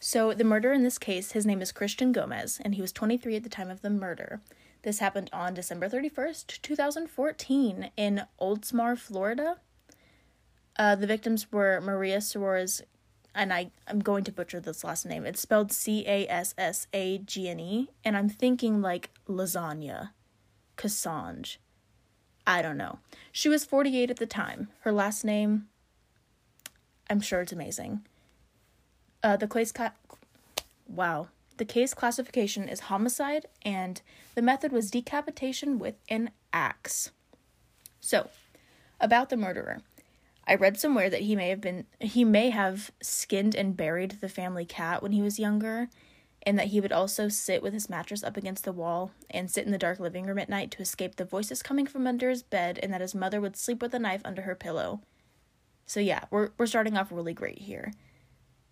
So 0.00 0.34
the 0.34 0.42
murderer 0.42 0.72
in 0.72 0.82
this 0.82 0.98
case, 0.98 1.30
his 1.30 1.46
name 1.46 1.62
is 1.62 1.70
Christian 1.70 2.10
Gomez, 2.10 2.60
and 2.64 2.74
he 2.74 2.82
was 2.82 2.90
23 2.90 3.36
at 3.36 3.44
the 3.44 3.48
time 3.48 3.70
of 3.70 3.82
the 3.82 3.90
murder. 3.90 4.40
This 4.82 4.98
happened 4.98 5.30
on 5.32 5.54
December 5.54 5.88
31st, 5.88 6.60
2014, 6.60 7.90
in 7.96 8.22
Oldsmar, 8.40 8.98
Florida. 8.98 9.58
Uh, 10.76 10.96
the 10.96 11.06
victims 11.06 11.52
were 11.52 11.80
Maria 11.80 12.20
Suarez, 12.20 12.82
and 13.34 13.52
I, 13.52 13.70
I'm 13.88 14.00
going 14.00 14.24
to 14.24 14.32
butcher 14.32 14.60
this 14.60 14.84
last 14.84 15.04
name. 15.04 15.26
It's 15.26 15.40
spelled 15.40 15.72
C 15.72 16.04
A 16.06 16.26
S 16.28 16.54
S 16.56 16.86
A 16.92 17.18
G 17.18 17.48
N 17.48 17.60
E, 17.60 17.90
and 18.04 18.16
I'm 18.16 18.28
thinking 18.28 18.80
like 18.80 19.10
lasagna. 19.28 20.10
Cassange. 20.76 21.58
I 22.46 22.62
don't 22.62 22.76
know. 22.76 22.98
She 23.32 23.48
was 23.48 23.64
48 23.64 24.10
at 24.10 24.16
the 24.18 24.26
time. 24.26 24.68
Her 24.80 24.92
last 24.92 25.24
name, 25.24 25.68
I'm 27.08 27.20
sure 27.20 27.40
it's 27.40 27.52
amazing. 27.52 28.04
Uh, 29.22 29.36
the 29.36 29.48
case, 29.48 29.72
ca- 29.72 29.92
wow. 30.86 31.28
The 31.56 31.64
case 31.64 31.94
classification 31.94 32.68
is 32.68 32.80
homicide, 32.80 33.46
and 33.62 34.02
the 34.34 34.42
method 34.42 34.72
was 34.72 34.90
decapitation 34.90 35.78
with 35.78 35.94
an 36.08 36.30
axe. 36.52 37.12
So, 38.00 38.28
about 39.00 39.30
the 39.30 39.36
murderer. 39.36 39.80
I 40.46 40.54
read 40.54 40.78
somewhere 40.78 41.08
that 41.10 41.22
he 41.22 41.36
may 41.36 41.48
have 41.48 41.60
been 41.60 41.86
he 42.00 42.24
may 42.24 42.50
have 42.50 42.90
skinned 43.02 43.54
and 43.54 43.76
buried 43.76 44.18
the 44.20 44.28
family 44.28 44.64
cat 44.64 45.02
when 45.02 45.12
he 45.12 45.22
was 45.22 45.38
younger 45.38 45.88
and 46.46 46.58
that 46.58 46.68
he 46.68 46.80
would 46.80 46.92
also 46.92 47.28
sit 47.28 47.62
with 47.62 47.72
his 47.72 47.88
mattress 47.88 48.22
up 48.22 48.36
against 48.36 48.64
the 48.64 48.72
wall 48.72 49.12
and 49.30 49.50
sit 49.50 49.64
in 49.64 49.72
the 49.72 49.78
dark 49.78 49.98
living 49.98 50.26
room 50.26 50.38
at 50.38 50.50
night 50.50 50.70
to 50.72 50.82
escape 50.82 51.16
the 51.16 51.24
voices 51.24 51.62
coming 51.62 51.86
from 51.86 52.06
under 52.06 52.28
his 52.28 52.42
bed 52.42 52.78
and 52.82 52.92
that 52.92 53.00
his 53.00 53.14
mother 53.14 53.40
would 53.40 53.56
sleep 53.56 53.80
with 53.80 53.94
a 53.94 53.98
knife 53.98 54.20
under 54.24 54.42
her 54.42 54.54
pillow. 54.54 55.00
So 55.86 56.00
yeah, 56.00 56.24
we're 56.30 56.50
we're 56.58 56.66
starting 56.66 56.96
off 56.96 57.10
really 57.10 57.34
great 57.34 57.60
here. 57.60 57.92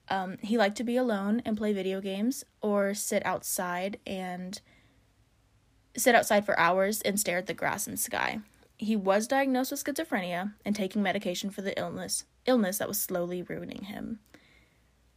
Um, 0.09 0.37
he 0.43 0.59
liked 0.59 0.77
to 0.77 0.85
be 0.85 0.97
alone 0.97 1.41
and 1.45 1.57
play 1.57 1.73
video 1.73 2.01
games 2.01 2.45
or 2.61 2.93
sit 2.93 3.25
outside 3.25 3.99
and 4.07 4.61
sit 5.97 6.15
outside 6.15 6.45
for 6.45 6.59
hours 6.59 7.01
and 7.03 7.19
stare 7.19 7.39
at 7.39 7.47
the 7.47 7.55
grass 7.55 7.87
and 7.87 7.99
sky. 7.99 8.41
He 8.83 8.97
was 8.97 9.29
diagnosed 9.29 9.71
with 9.71 9.85
schizophrenia 9.85 10.55
and 10.65 10.75
taking 10.75 11.03
medication 11.03 11.51
for 11.51 11.63
the 11.63 11.79
illness 11.79 12.25
illness 12.45 12.79
that 12.79 12.89
was 12.89 13.01
slowly 13.01 13.41
ruining 13.41 13.85
him 13.85 14.19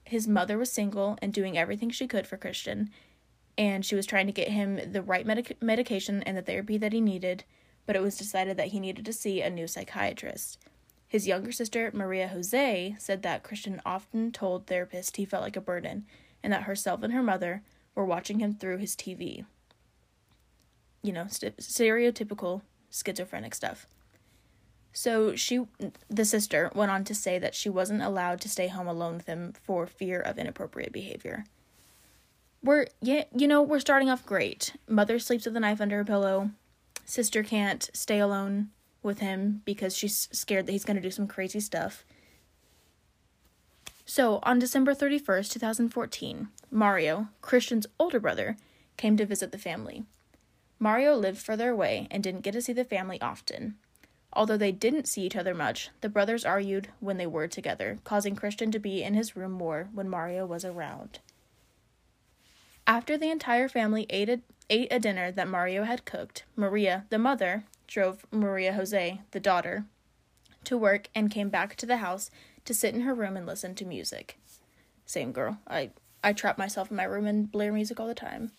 his 0.06 0.28
mother 0.28 0.58
was 0.58 0.72
single 0.72 1.18
and 1.22 1.34
doing 1.34 1.58
everything 1.58 1.90
she 1.90 2.08
could 2.08 2.28
for 2.28 2.38
Christian, 2.38 2.92
and 3.58 3.84
she 3.84 3.96
was 3.96 4.06
trying 4.06 4.28
to 4.28 4.32
get 4.32 4.50
him 4.50 4.80
the 4.92 5.02
right 5.02 5.26
medic- 5.26 5.62
medication 5.62 6.22
and 6.24 6.38
the 6.38 6.42
therapy 6.42 6.78
that 6.78 6.94
he 6.94 7.02
needed, 7.02 7.44
but 7.86 7.96
it 7.96 8.02
was 8.02 8.18
decided 8.18 8.56
that 8.58 8.68
he 8.68 8.80
needed 8.80 9.06
to 9.06 9.14
see 9.14 9.42
a 9.42 9.50
new 9.50 9.68
psychiatrist. 9.68 10.60
His 11.08 11.28
younger 11.28 11.52
sister, 11.52 11.92
Maria 11.94 12.28
Jose, 12.28 12.96
said 13.00 13.24
that 13.24 13.44
Christian 13.44 13.82
often 13.86 14.32
told 14.32 14.68
therapists 14.68 15.16
he 15.16 15.26
felt 15.26 15.44
like 15.44 15.56
a 15.56 15.62
burden 15.62 16.06
and 16.44 16.54
that 16.54 16.64
herself 16.64 17.02
and 17.02 17.14
her 17.14 17.24
mother 17.24 17.64
were 17.96 18.06
watching 18.06 18.40
him 18.40 18.54
through 18.54 18.78
his 18.78 18.96
TV. 18.96 19.46
You 21.02 21.14
know, 21.14 21.28
st- 21.28 21.58
stereotypical 21.58 22.62
schizophrenic 22.96 23.54
stuff. 23.54 23.88
So 24.94 25.36
she, 25.36 25.62
the 26.10 26.24
sister, 26.24 26.72
went 26.74 26.90
on 26.90 27.04
to 27.06 27.16
say 27.16 27.38
that 27.38 27.54
she 27.54 27.70
wasn't 27.70 28.02
allowed 28.02 28.40
to 28.42 28.50
stay 28.50 28.70
home 28.70 28.88
alone 28.88 29.18
with 29.18 29.26
him 29.26 29.54
for 29.62 29.86
fear 29.86 30.22
of 30.22 30.38
inappropriate 30.38 30.94
behavior. 30.94 31.44
We're, 32.64 32.88
yeah, 33.02 33.26
you 33.36 33.48
know, 33.48 33.62
we're 33.62 33.82
starting 33.82 34.10
off 34.10 34.26
great. 34.26 34.74
Mother 34.88 35.20
sleeps 35.20 35.46
with 35.46 35.58
a 35.58 35.60
knife 35.60 35.82
under 35.82 35.98
her 35.98 36.06
pillow. 36.06 36.52
Sister 37.04 37.44
can't 37.44 37.90
stay 37.94 38.20
alone 38.20 38.70
with 39.04 39.20
him 39.20 39.62
because 39.66 39.96
she's 39.96 40.30
scared 40.32 40.66
that 40.66 40.72
he's 40.72 40.86
going 40.86 40.96
to 40.96 41.02
do 41.02 41.12
some 41.12 41.28
crazy 41.28 41.60
stuff. 41.60 42.06
So, 44.06 44.40
on 44.44 44.60
December 44.60 44.94
31st, 44.94 45.52
2014, 45.52 46.48
Mario, 46.72 47.28
Christian's 47.42 47.88
older 48.00 48.20
brother, 48.20 48.56
came 48.98 49.18
to 49.18 49.26
visit 49.26 49.52
the 49.52 49.58
family. 49.58 50.06
Mario 50.80 51.16
lived 51.16 51.38
further 51.38 51.70
away 51.70 52.08
and 52.12 52.24
didn't 52.24 52.42
get 52.42 52.52
to 52.52 52.62
see 52.62 52.74
the 52.74 52.84
family 52.84 53.20
often. 53.22 53.76
Although 54.34 54.58
they 54.58 54.72
didn't 54.72 55.08
see 55.08 55.24
each 55.24 55.36
other 55.36 55.54
much, 55.54 55.90
the 56.02 56.10
brothers 56.10 56.44
argued 56.44 56.90
when 57.00 57.18
they 57.18 57.28
were 57.28 57.48
together, 57.48 58.00
causing 58.04 58.36
Christian 58.36 58.72
to 58.72 58.80
be 58.80 59.02
in 59.02 59.14
his 59.14 59.36
room 59.36 59.54
more 59.54 59.90
when 59.94 60.10
Mario 60.10 60.46
was 60.46 60.66
around. 60.66 61.20
After 62.86 63.18
the 63.18 63.32
entire 63.32 63.70
family 63.70 64.06
ate 64.10 64.30
a, 64.30 64.42
ate 64.70 64.92
a 64.92 65.00
dinner 65.00 65.32
that 65.32 65.48
Mario 65.48 65.84
had 65.84 66.06
cooked, 66.06 66.44
Maria, 66.56 67.06
the 67.10 67.18
mother, 67.18 67.64
drove 67.88 68.26
Maria 68.30 68.74
Jose, 68.74 69.22
the 69.32 69.40
daughter, 69.40 69.86
to 70.66 70.78
work 70.78 71.08
and 71.16 71.32
came 71.32 71.50
back 71.50 71.76
to 71.78 71.86
the 71.86 71.98
house 71.98 72.30
to 72.66 72.74
sit 72.74 72.94
in 72.94 73.02
her 73.02 73.14
room 73.14 73.38
and 73.38 73.46
listen 73.46 73.74
to 73.76 73.86
music. 73.86 74.38
Same 75.06 75.32
girl. 75.32 75.60
I 75.68 75.92
I 76.24 76.34
trap 76.34 76.58
myself 76.58 76.90
in 76.90 76.98
my 76.98 77.04
room 77.04 77.28
and 77.28 77.52
blare 77.52 77.72
music 77.72 78.00
all 78.00 78.08
the 78.08 78.16
time. 78.16 78.52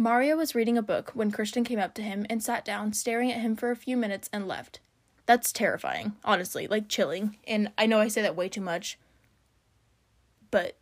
Mario 0.00 0.36
was 0.36 0.54
reading 0.54 0.78
a 0.78 0.82
book 0.82 1.10
when 1.14 1.32
Christian 1.32 1.64
came 1.64 1.80
up 1.80 1.92
to 1.94 2.02
him 2.02 2.24
and 2.30 2.40
sat 2.40 2.64
down, 2.64 2.92
staring 2.92 3.32
at 3.32 3.40
him 3.40 3.56
for 3.56 3.72
a 3.72 3.76
few 3.76 3.96
minutes, 3.96 4.30
and 4.32 4.46
left. 4.46 4.78
That's 5.26 5.52
terrifying, 5.52 6.12
honestly, 6.24 6.68
like 6.68 6.88
chilling. 6.88 7.36
And 7.48 7.72
I 7.76 7.86
know 7.86 7.98
I 7.98 8.06
say 8.06 8.22
that 8.22 8.36
way 8.36 8.48
too 8.48 8.60
much, 8.60 8.96
but 10.52 10.76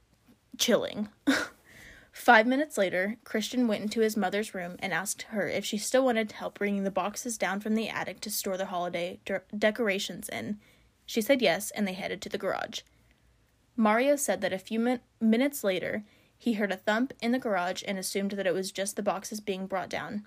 chilling. 0.59 1.09
Five 2.13 2.47
minutes 2.47 2.77
later, 2.77 3.17
Christian 3.25 3.67
went 3.67 3.85
into 3.85 4.01
his 4.01 4.19
mother's 4.19 4.55
room 4.55 4.77
and 4.81 4.93
asked 4.93 5.23
her 5.23 5.49
if 5.49 5.65
she 5.65 5.79
still 5.79 6.05
wanted 6.05 6.33
help 6.33 6.59
bringing 6.59 6.85
the 6.85 6.91
boxes 6.91 7.39
down 7.39 7.61
from 7.61 7.75
the 7.75 7.89
attic 7.89 8.21
to 8.21 8.31
store 8.31 8.59
the 8.59 8.67
holiday 8.67 9.19
de- 9.25 9.41
decorations 9.57 10.29
in. 10.29 10.59
She 11.07 11.23
said 11.23 11.41
yes, 11.41 11.71
and 11.71 11.89
they 11.89 11.95
headed 11.95 12.21
to 12.21 12.29
the 12.29 12.37
garage. 12.37 12.83
Mario 13.77 14.15
said 14.17 14.43
that 14.43 14.53
a 14.53 14.59
few 14.59 14.79
min- 14.79 15.01
minutes 15.23 15.65
later, 15.65 16.05
he 16.39 16.55
heard 16.55 16.73
a 16.73 16.77
thump 16.77 17.13
in 17.21 17.33
the 17.33 17.39
garage 17.39 17.83
and 17.87 17.99
assumed 17.99 18.33
that 18.33 18.47
it 18.47 18.55
was 18.55 18.73
just 18.73 18.97
the 18.97 19.03
boxes 19.03 19.41
being 19.41 19.67
brought 19.67 19.89
down. 19.89 20.27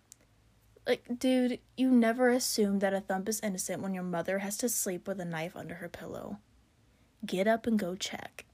Like, 0.87 1.19
dude, 1.19 1.59
you 1.77 1.91
never 1.91 2.29
assume 2.29 2.79
that 2.79 2.93
a 2.93 3.01
thump 3.01 3.29
is 3.29 3.39
innocent 3.41 3.81
when 3.81 3.93
your 3.93 4.03
mother 4.03 4.39
has 4.39 4.57
to 4.57 4.69
sleep 4.69 5.07
with 5.07 5.19
a 5.19 5.25
knife 5.25 5.55
under 5.55 5.75
her 5.75 5.89
pillow. 5.89 6.39
Get 7.25 7.47
up 7.47 7.67
and 7.67 7.77
go 7.77 7.95
check. 7.95 8.45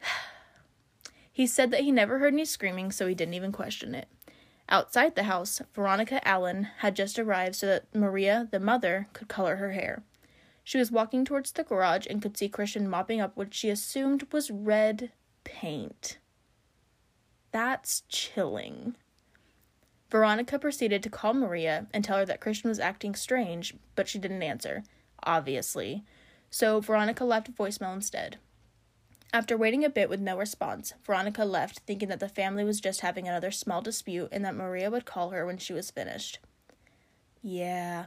he 1.32 1.46
said 1.46 1.70
that 1.70 1.82
he 1.82 1.92
never 1.92 2.18
heard 2.18 2.32
any 2.32 2.44
screaming, 2.44 2.90
so 2.90 3.06
he 3.06 3.14
didn't 3.14 3.34
even 3.34 3.52
question 3.52 3.94
it. 3.94 4.08
Outside 4.68 5.14
the 5.14 5.24
house, 5.24 5.60
Veronica 5.74 6.26
Allen 6.26 6.68
had 6.78 6.96
just 6.96 7.18
arrived 7.18 7.56
so 7.56 7.66
that 7.66 7.94
Maria, 7.94 8.48
the 8.50 8.58
mother, 8.58 9.08
could 9.12 9.28
color 9.28 9.56
her 9.56 9.72
hair. 9.72 10.02
She 10.64 10.78
was 10.78 10.90
walking 10.90 11.24
towards 11.24 11.52
the 11.52 11.62
garage 11.62 12.06
and 12.08 12.22
could 12.22 12.38
see 12.38 12.48
Christian 12.48 12.88
mopping 12.88 13.20
up 13.20 13.36
what 13.36 13.52
she 13.52 13.68
assumed 13.68 14.32
was 14.32 14.50
red 14.50 15.12
paint. 15.44 16.18
That's 17.54 18.02
chilling. 18.08 18.96
Veronica 20.10 20.58
proceeded 20.58 21.04
to 21.04 21.08
call 21.08 21.34
Maria 21.34 21.86
and 21.94 22.02
tell 22.02 22.18
her 22.18 22.24
that 22.24 22.40
Christian 22.40 22.68
was 22.68 22.80
acting 22.80 23.14
strange, 23.14 23.76
but 23.94 24.08
she 24.08 24.18
didn't 24.18 24.42
answer, 24.42 24.82
obviously. 25.22 26.02
So 26.50 26.80
Veronica 26.80 27.24
left 27.24 27.48
a 27.48 27.52
voicemail 27.52 27.94
instead. 27.94 28.38
After 29.32 29.56
waiting 29.56 29.84
a 29.84 29.88
bit 29.88 30.10
with 30.10 30.18
no 30.18 30.36
response, 30.36 30.94
Veronica 31.04 31.44
left, 31.44 31.78
thinking 31.86 32.08
that 32.08 32.18
the 32.18 32.28
family 32.28 32.64
was 32.64 32.80
just 32.80 33.02
having 33.02 33.28
another 33.28 33.52
small 33.52 33.80
dispute 33.80 34.30
and 34.32 34.44
that 34.44 34.56
Maria 34.56 34.90
would 34.90 35.04
call 35.04 35.30
her 35.30 35.46
when 35.46 35.58
she 35.58 35.72
was 35.72 35.92
finished. 35.92 36.40
Yeah, 37.40 38.06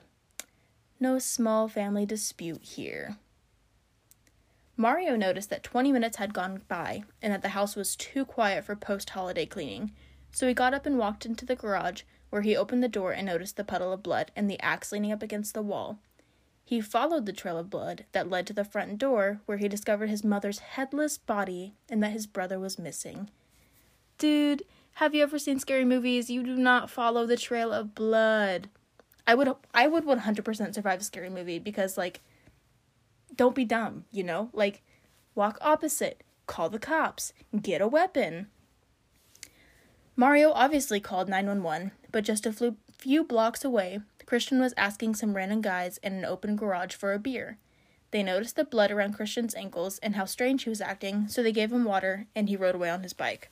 no 0.99 1.19
small 1.19 1.69
family 1.69 2.05
dispute 2.05 2.63
here. 2.63 3.15
Mario 4.79 5.15
noticed 5.15 5.49
that 5.49 5.63
20 5.63 5.91
minutes 5.91 6.17
had 6.17 6.35
gone 6.35 6.61
by 6.67 7.03
and 7.21 7.33
that 7.33 7.41
the 7.41 7.49
house 7.49 7.75
was 7.75 7.95
too 7.95 8.23
quiet 8.23 8.63
for 8.63 8.75
post 8.75 9.09
holiday 9.09 9.45
cleaning, 9.45 9.91
so 10.31 10.47
he 10.47 10.53
got 10.53 10.73
up 10.73 10.85
and 10.85 10.99
walked 10.99 11.25
into 11.25 11.45
the 11.45 11.55
garage, 11.55 12.03
where 12.29 12.43
he 12.43 12.55
opened 12.55 12.83
the 12.83 12.87
door 12.87 13.11
and 13.11 13.25
noticed 13.25 13.57
the 13.57 13.63
puddle 13.63 13.91
of 13.91 14.03
blood 14.03 14.31
and 14.35 14.47
the 14.47 14.59
axe 14.61 14.91
leaning 14.91 15.11
up 15.11 15.23
against 15.23 15.55
the 15.55 15.63
wall. 15.63 15.97
He 16.63 16.79
followed 16.79 17.25
the 17.25 17.33
trail 17.33 17.57
of 17.57 17.69
blood 17.69 18.05
that 18.11 18.29
led 18.29 18.45
to 18.47 18.53
the 18.53 18.65
front 18.65 18.99
door, 18.99 19.39
where 19.45 19.57
he 19.57 19.67
discovered 19.67 20.09
his 20.09 20.23
mother's 20.23 20.59
headless 20.59 21.17
body 21.17 21.73
and 21.89 22.03
that 22.03 22.11
his 22.11 22.27
brother 22.27 22.59
was 22.59 22.77
missing. 22.77 23.31
Dude, 24.17 24.63
have 24.95 25.15
you 25.15 25.23
ever 25.23 25.39
seen 25.39 25.59
scary 25.59 25.85
movies? 25.85 26.29
You 26.29 26.43
do 26.43 26.55
not 26.55 26.89
follow 26.89 27.25
the 27.25 27.37
trail 27.37 27.71
of 27.71 27.95
blood. 27.95 28.69
I 29.25 29.33
would 29.33 29.49
I 29.73 29.87
would 29.87 30.05
100% 30.05 30.75
survive 30.75 31.01
a 31.01 31.03
scary 31.03 31.29
movie 31.29 31.59
because 31.59 31.97
like 31.97 32.21
don't 33.37 33.55
be 33.55 33.65
dumb, 33.65 34.05
you 34.11 34.23
know? 34.23 34.49
Like, 34.53 34.81
walk 35.35 35.57
opposite, 35.61 36.23
call 36.47 36.69
the 36.69 36.79
cops, 36.79 37.33
get 37.61 37.81
a 37.81 37.87
weapon. 37.87 38.47
Mario 40.15 40.51
obviously 40.51 40.99
called 40.99 41.29
911, 41.29 41.91
but 42.11 42.23
just 42.23 42.45
a 42.45 42.75
few 42.97 43.23
blocks 43.23 43.63
away, 43.63 43.99
Christian 44.25 44.59
was 44.59 44.73
asking 44.75 45.15
some 45.15 45.35
random 45.35 45.61
guys 45.61 45.99
in 45.99 46.13
an 46.13 46.25
open 46.25 46.55
garage 46.55 46.95
for 46.95 47.13
a 47.13 47.19
beer. 47.19 47.59
They 48.11 48.23
noticed 48.23 48.55
the 48.55 48.65
blood 48.65 48.89
around 48.89 49.13
Christian's 49.13 49.53
ankles 49.55 49.99
and 49.99 50.15
how 50.15 50.25
strange 50.25 50.63
he 50.63 50.69
was 50.69 50.81
acting, 50.81 51.27
so 51.27 51.43
they 51.43 51.51
gave 51.51 51.71
him 51.71 51.83
water 51.83 52.25
and 52.35 52.49
he 52.49 52.55
rode 52.55 52.75
away 52.75 52.89
on 52.89 53.03
his 53.03 53.13
bike. 53.13 53.51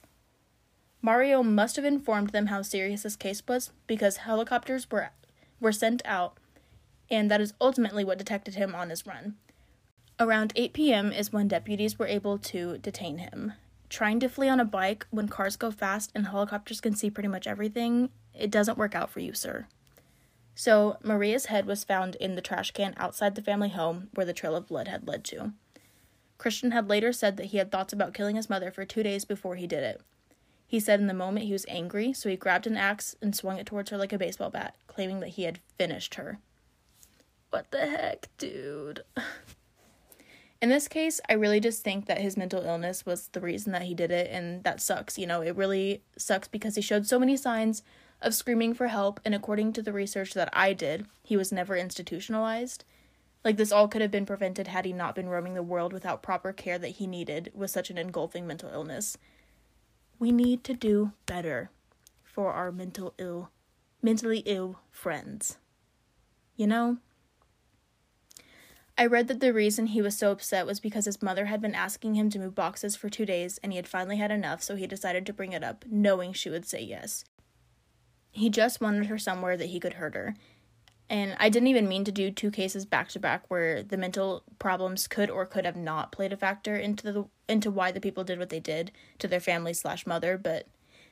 Mario 1.01 1.44
must 1.44 1.75
have 1.75 1.86
informed 1.86 2.30
them 2.30 2.48
how 2.48 2.62
serious 2.62 3.04
this 3.04 3.15
case 3.15 3.44
was 3.48 3.72
because 3.86 4.18
helicopters 4.18 4.89
were 4.89 5.12
were 5.60 5.72
sent 5.72 6.01
out, 6.04 6.38
and 7.12 7.30
that 7.30 7.42
is 7.42 7.54
ultimately 7.62 8.04
what 8.04 8.18
detected 8.18 8.56
him 8.56 8.74
on 8.74 8.89
his 8.89 9.06
run. 9.06 9.36
Around 10.17 10.53
8 10.55 10.72
p.m. 10.72 11.12
is 11.12 11.34
when 11.34 11.50
deputies 11.50 12.00
were 12.00 12.07
able 12.07 12.38
to 12.38 12.77
detain 12.77 13.17
him. 13.17 13.51
Trying 13.89 14.22
to 14.22 14.29
flee 14.29 14.48
on 14.48 14.62
a 14.62 14.65
bike 14.65 15.05
when 15.10 15.27
cars 15.27 15.57
go 15.57 15.72
fast 15.72 16.12
and 16.15 16.27
helicopters 16.27 16.79
can 16.79 16.95
see 16.95 17.10
pretty 17.10 17.27
much 17.27 17.45
everything, 17.48 18.10
it 18.34 18.50
doesn't 18.50 18.77
work 18.77 18.95
out 18.95 19.10
for 19.10 19.19
you, 19.19 19.34
sir. 19.34 19.67
So, 20.55 20.95
Maria's 21.03 21.48
head 21.48 21.65
was 21.65 21.84
found 21.84 22.15
in 22.15 22.36
the 22.36 22.41
trash 22.41 22.72
can 22.72 22.93
outside 22.95 23.36
the 23.36 23.41
family 23.41 23.67
home 23.67 24.07
where 24.13 24.25
the 24.25 24.31
trail 24.31 24.55
of 24.55 24.69
blood 24.69 24.88
had 24.88 25.05
led 25.05 25.25
to. 25.25 25.51
Christian 26.38 26.72
had 26.72 26.89
later 26.89 27.12
said 27.12 27.36
that 27.36 27.48
he 27.48 27.57
had 27.57 27.69
thoughts 27.69 27.91
about 27.91 28.13
killing 28.13 28.38
his 28.38 28.50
mother 28.50 28.72
for 28.72 28.86
two 28.86 29.03
days 29.03 29.25
before 29.25 29.55
he 29.55 29.67
did 29.67 29.84
it. 29.84 30.00
He 30.65 30.79
said 30.79 31.01
in 31.01 31.07
the 31.07 31.13
moment 31.13 31.45
he 31.45 31.51
was 31.51 31.65
angry, 31.67 32.13
so 32.13 32.29
he 32.29 32.38
grabbed 32.38 32.67
an 32.67 32.77
axe 32.77 33.17
and 33.22 33.36
swung 33.36 33.57
it 33.57 33.65
towards 33.65 33.89
her 33.89 33.98
like 33.98 34.13
a 34.13 34.17
baseball 34.17 34.50
bat, 34.50 34.75
claiming 34.88 35.19
that 35.19 35.29
he 35.29 35.43
had 35.43 35.60
finished 35.77 36.15
her. 36.15 36.39
What 37.50 37.69
the 37.72 37.86
heck, 37.86 38.29
dude? 38.38 39.03
In 40.65 40.69
this 40.69 40.88
case, 40.88 41.22
I 41.29 41.34
really 41.34 41.60
just 41.60 41.84
think 41.84 42.07
that 42.07 42.22
his 42.22 42.36
mental 42.36 42.63
illness 42.63 43.05
was 43.05 43.27
the 43.27 43.39
reason 43.39 43.72
that 43.74 43.84
he 43.84 43.93
did 43.93 44.10
it, 44.10 44.31
and 44.31 44.63
that 44.63 44.81
sucks. 44.81 45.15
You 45.15 45.27
know, 45.27 45.43
it 45.43 45.55
really 45.55 46.01
sucks 46.17 46.48
because 46.48 46.74
he 46.74 46.81
showed 46.81 47.05
so 47.05 47.19
many 47.19 47.38
signs 47.38 47.84
of 48.19 48.34
screaming 48.34 48.74
for 48.74 48.88
help, 48.88 49.19
and 49.24 49.36
according 49.36 49.74
to 49.74 49.84
the 49.84 49.93
research 49.93 50.34
that 50.34 50.50
I 50.53 50.74
did, 50.74 51.05
he 51.22 51.38
was 51.38 51.51
never 51.51 51.77
institutionalized. 51.77 52.84
Like, 53.43 53.57
this 53.57 53.72
all 53.72 53.88
could 53.88 54.01
have 54.01 54.10
been 54.10 54.25
prevented 54.25 54.65
had 54.65 54.86
he 54.86 54.91
not 54.91 55.13
been 55.13 55.29
roaming 55.29 55.53
the 55.53 55.62
world 55.62 55.93
without 55.93 56.24
proper 56.24 56.51
care 56.51 56.79
that 56.79 56.95
he 56.95 57.05
needed 57.05 57.51
with 57.53 57.69
such 57.69 57.91
an 57.91 58.00
engulfing 58.00 58.48
mental 58.48 58.72
illness. 58.74 59.19
We 60.17 60.31
need 60.31 60.63
to 60.63 60.74
do 60.74 61.12
better 61.27 61.69
for 62.24 62.51
our 62.51 62.72
mental 62.72 63.13
ill, 63.19 63.51
mentally 64.01 64.39
ill 64.48 64.79
friends. 64.89 65.60
You 66.55 66.65
know? 66.65 66.98
I 68.98 69.06
read 69.08 69.28
that 69.28 69.42
the 69.42 69.54
reason 69.54 69.88
he 69.88 70.02
was 70.02 70.18
so 70.18 70.32
upset 70.32 70.66
was 70.66 70.80
because 70.80 71.06
his 71.06 71.22
mother 71.22 71.46
had 71.46 71.62
been 71.62 71.75
asking 71.75 72.16
him 72.16 72.30
to 72.30 72.40
move 72.40 72.56
boxes 72.56 72.96
for 72.96 73.10
two 73.10 73.25
days 73.25 73.60
and 73.62 73.74
he 73.74 73.75
had 73.75 73.88
finally 73.88 74.18
had 74.18 74.32
enough, 74.32 74.64
so 74.64 74.75
he 74.75 74.88
decided 74.88 75.25
to 75.25 75.34
bring 75.34 75.52
it 75.52 75.64
up, 75.64 75.84
knowing 75.90 76.32
she 76.32 76.50
would 76.50 76.66
say 76.66 76.82
yes. 76.82 77.25
He 78.32 78.50
just 78.50 78.80
wanted 78.80 79.08
her 79.08 79.18
somewhere 79.18 79.58
that 79.58 79.68
he 79.68 79.80
could 79.82 79.94
hurt 79.94 80.16
her. 80.16 80.36
And 81.10 81.36
I 81.40 81.50
didn't 81.50 81.68
even 81.68 81.90
mean 81.90 82.04
to 82.06 82.12
do 82.12 82.32
two 82.32 82.50
cases 82.50 82.86
back 82.86 83.10
to 83.10 83.20
back 83.20 83.44
where 83.50 83.84
the 83.84 83.98
mental 83.98 84.44
problems 84.60 85.08
could 85.08 85.30
or 85.30 85.46
could 85.46 85.66
have 85.66 85.75
not 85.75 86.12
played 86.12 86.34
a 86.34 86.38
factor 86.38 86.75
into 86.75 87.12
the 87.12 87.25
into 87.48 87.70
why 87.70 87.92
the 87.92 88.02
people 88.02 88.24
did 88.24 88.40
what 88.40 88.50
they 88.50 88.60
did 88.60 88.92
to 89.20 89.28
their 89.28 89.40
family 89.40 89.74
slash 89.74 90.08
mother, 90.08 90.38
but 90.38 90.68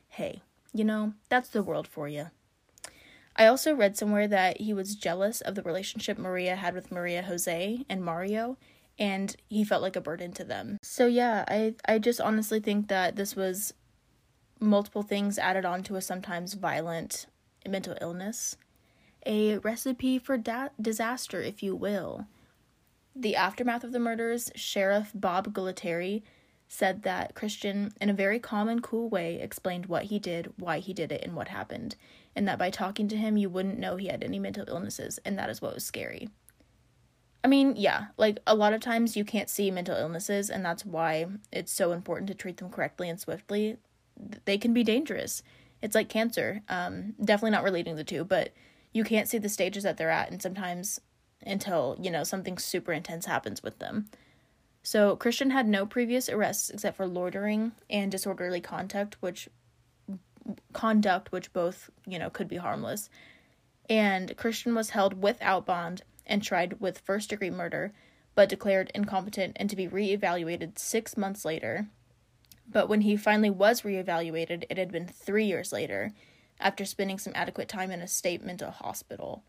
hey, 0.08 0.42
you 0.74 0.84
know, 0.84 1.14
that's 1.30 1.50
the 1.50 1.62
world 1.62 1.88
for 1.88 2.08
you. 2.08 2.32
I 3.36 3.48
also 3.48 3.76
read 3.76 3.98
somewhere 3.98 4.28
that 4.28 4.62
he 4.62 4.74
was 4.74 4.96
jealous 4.96 5.42
of 5.42 5.56
the 5.56 5.64
relationship 5.64 6.18
Maria 6.18 6.56
had 6.56 6.76
with 6.76 6.92
Maria 6.92 7.24
Jose 7.24 7.84
and 7.90 8.04
Mario, 8.04 8.58
and 9.00 9.36
he 9.50 9.64
felt 9.64 9.82
like 9.82 9.96
a 9.96 10.02
burden 10.02 10.32
to 10.34 10.44
them. 10.44 10.78
So 10.84 11.08
yeah, 11.08 11.44
I 11.48 11.76
I 11.88 12.00
just 12.00 12.22
honestly 12.22 12.60
think 12.60 12.90
that 12.90 13.16
this 13.16 13.36
was 13.36 13.74
multiple 14.60 15.04
things 15.04 15.38
added 15.38 15.66
on 15.66 15.84
to 15.84 15.96
a 15.96 16.02
sometimes 16.02 16.54
violent 16.54 17.26
mental 17.68 17.98
illness. 18.02 18.56
A 19.26 19.58
recipe 19.60 20.20
for 20.20 20.38
da- 20.38 20.70
disaster, 20.80 21.42
if 21.42 21.64
you 21.64 21.76
will. 21.76 22.28
The 23.16 23.36
aftermath 23.36 23.84
of 23.84 23.92
the 23.92 24.00
murders, 24.00 24.52
Sheriff 24.56 25.12
Bob 25.14 25.54
Gualtieri 25.54 26.24
said 26.68 27.04
that 27.04 27.36
Christian, 27.36 27.94
in 28.02 28.10
a 28.10 28.14
very 28.14 28.40
calm 28.40 28.68
and 28.68 28.82
cool 28.82 29.08
way, 29.08 29.40
explained 29.40 29.86
what 29.86 30.06
he 30.06 30.18
did, 30.20 30.52
why 30.58 30.80
he 30.80 30.94
did 30.94 31.12
it, 31.12 31.24
and 31.24 31.36
what 31.36 31.50
happened, 31.50 31.96
and 32.36 32.48
that 32.48 32.60
by 32.60 32.70
talking 32.70 33.08
to 33.10 33.18
him, 33.18 33.38
you 33.38 33.50
wouldn't 33.50 33.80
know 33.80 33.96
he 33.96 34.08
had 34.08 34.24
any 34.24 34.40
mental 34.40 34.66
illnesses, 34.68 35.20
and 35.26 35.38
that 35.38 35.50
is 35.50 35.62
what 35.62 35.74
was 35.74 35.86
scary. 35.86 36.30
I 37.44 37.48
mean, 37.48 37.76
yeah, 37.76 38.06
like 38.18 38.40
a 38.48 38.56
lot 38.56 38.74
of 38.74 38.82
times 38.82 39.18
you 39.18 39.26
can't 39.26 39.50
see 39.50 39.70
mental 39.70 39.98
illnesses, 39.98 40.50
and 40.50 40.64
that's 40.64 40.86
why 40.86 41.28
it's 41.52 41.74
so 41.74 41.92
important 41.92 42.28
to 42.30 42.34
treat 42.34 42.58
them 42.58 42.70
correctly 42.70 43.10
and 43.10 43.20
swiftly 43.20 43.78
they 44.46 44.58
can 44.58 44.74
be 44.74 44.84
dangerous. 44.84 45.44
It's 45.82 45.96
like 45.96 46.10
cancer. 46.10 46.62
Um, 46.70 47.16
definitely 47.24 47.52
not 47.52 47.64
relating 47.64 47.96
the 47.96 48.04
two, 48.04 48.24
but 48.24 48.54
you 48.94 49.04
can't 49.04 49.28
see 49.28 49.38
the 49.38 49.50
stages 49.50 49.84
that 49.84 49.98
they're 49.98 50.10
at, 50.10 50.32
and 50.32 50.42
sometimes 50.42 51.02
until 51.46 51.98
you 52.00 52.10
know 52.10 52.24
something 52.24 52.58
super 52.58 52.94
intense 52.94 53.26
happens 53.26 53.62
with 53.62 53.80
them. 53.80 54.10
So 54.82 55.16
Christian 55.16 55.50
had 55.50 55.68
no 55.68 55.86
previous 55.86 56.30
arrests 56.30 56.70
except 56.70 56.98
for 56.98 57.08
loitering 57.08 57.72
and 57.90 58.12
disorderly 58.12 58.62
conduct, 58.62 59.18
which 59.22 59.50
conduct 60.74 61.32
which 61.32 61.54
both 61.54 61.90
you 62.06 62.20
know 62.20 62.30
could 62.30 62.48
be 62.48 62.58
harmless. 62.58 63.10
And 63.90 64.36
Christian 64.38 64.76
was 64.76 64.92
held 64.92 65.22
without 65.22 65.66
bond 65.66 66.04
and 66.26 66.42
tried 66.42 66.80
with 66.80 67.00
first 67.00 67.30
degree 67.30 67.50
murder, 67.50 67.94
but 68.36 68.50
declared 68.50 68.92
incompetent 68.96 69.58
and 69.58 69.70
to 69.70 69.76
be 69.76 69.88
reevaluated 69.88 70.80
six 70.80 71.18
months 71.18 71.44
later 71.44 71.88
but 72.70 72.88
when 72.88 73.02
he 73.02 73.18
finally 73.18 73.50
was 73.50 73.82
reevaluated, 73.82 74.64
it 74.70 74.78
had 74.78 74.92
been 74.92 75.08
three 75.08 75.46
years 75.46 75.72
later, 75.72 76.12
after 76.60 76.86
spending 76.86 77.20
some 77.20 77.34
adequate 77.36 77.68
time 77.68 77.92
in 77.92 78.02
a 78.02 78.08
state 78.08 78.44
mental 78.44 78.72
hospital. 78.72 79.44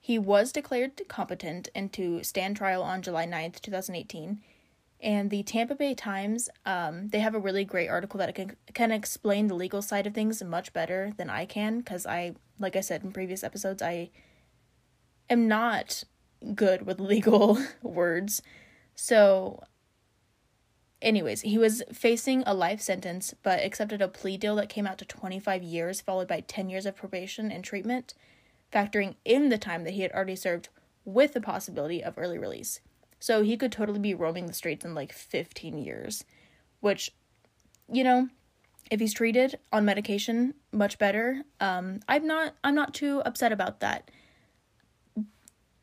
He 0.00 0.18
was 0.18 0.52
declared 0.52 1.00
competent 1.08 1.68
and 1.74 1.92
to 1.94 2.22
stand 2.22 2.56
trial 2.56 2.82
on 2.82 3.02
July 3.02 3.26
9th, 3.26 3.60
2018. 3.60 4.40
And 5.00 5.30
the 5.30 5.42
Tampa 5.42 5.74
Bay 5.74 5.94
Times, 5.94 6.48
um, 6.64 7.08
they 7.08 7.20
have 7.20 7.34
a 7.34 7.38
really 7.38 7.64
great 7.64 7.88
article 7.88 8.18
that 8.18 8.34
can, 8.34 8.56
can 8.72 8.90
explain 8.90 9.46
the 9.46 9.54
legal 9.54 9.82
side 9.82 10.06
of 10.06 10.14
things 10.14 10.42
much 10.42 10.72
better 10.72 11.12
than 11.16 11.28
I 11.28 11.44
can, 11.44 11.78
because 11.78 12.06
I, 12.06 12.34
like 12.58 12.76
I 12.76 12.80
said 12.80 13.04
in 13.04 13.12
previous 13.12 13.44
episodes, 13.44 13.82
I 13.82 14.10
am 15.28 15.48
not 15.48 16.04
good 16.54 16.86
with 16.86 16.98
legal 17.14 17.58
words. 17.82 18.40
So 18.94 19.62
Anyways, 21.02 21.42
he 21.42 21.58
was 21.58 21.82
facing 21.92 22.42
a 22.46 22.54
life 22.54 22.80
sentence, 22.80 23.34
but 23.42 23.62
accepted 23.62 24.00
a 24.00 24.08
plea 24.08 24.38
deal 24.38 24.56
that 24.56 24.70
came 24.70 24.86
out 24.86 24.96
to 24.98 25.04
25 25.04 25.62
years, 25.62 26.00
followed 26.00 26.26
by 26.26 26.40
10 26.40 26.70
years 26.70 26.86
of 26.86 26.96
probation 26.96 27.52
and 27.52 27.62
treatment, 27.62 28.14
factoring 28.72 29.16
in 29.24 29.50
the 29.50 29.58
time 29.58 29.84
that 29.84 29.92
he 29.92 30.02
had 30.02 30.12
already 30.12 30.36
served 30.36 30.70
with 31.04 31.34
the 31.34 31.40
possibility 31.40 32.02
of 32.02 32.16
early 32.16 32.38
release. 32.38 32.80
So 33.18 33.42
he 33.42 33.56
could 33.56 33.72
totally 33.72 33.98
be 33.98 34.14
roaming 34.14 34.46
the 34.46 34.52
streets 34.52 34.84
in 34.84 34.94
like 34.94 35.12
15 35.12 35.78
years, 35.78 36.24
which, 36.80 37.12
you 37.90 38.04
know, 38.04 38.28
if 38.90 39.00
he's 39.00 39.14
treated 39.14 39.58
on 39.72 39.84
medication, 39.84 40.54
much 40.72 40.98
better. 40.98 41.42
Um, 41.60 42.00
I'm 42.08 42.26
not, 42.26 42.54
I'm 42.62 42.74
not 42.74 42.94
too 42.94 43.22
upset 43.24 43.52
about 43.52 43.80
that. 43.80 44.10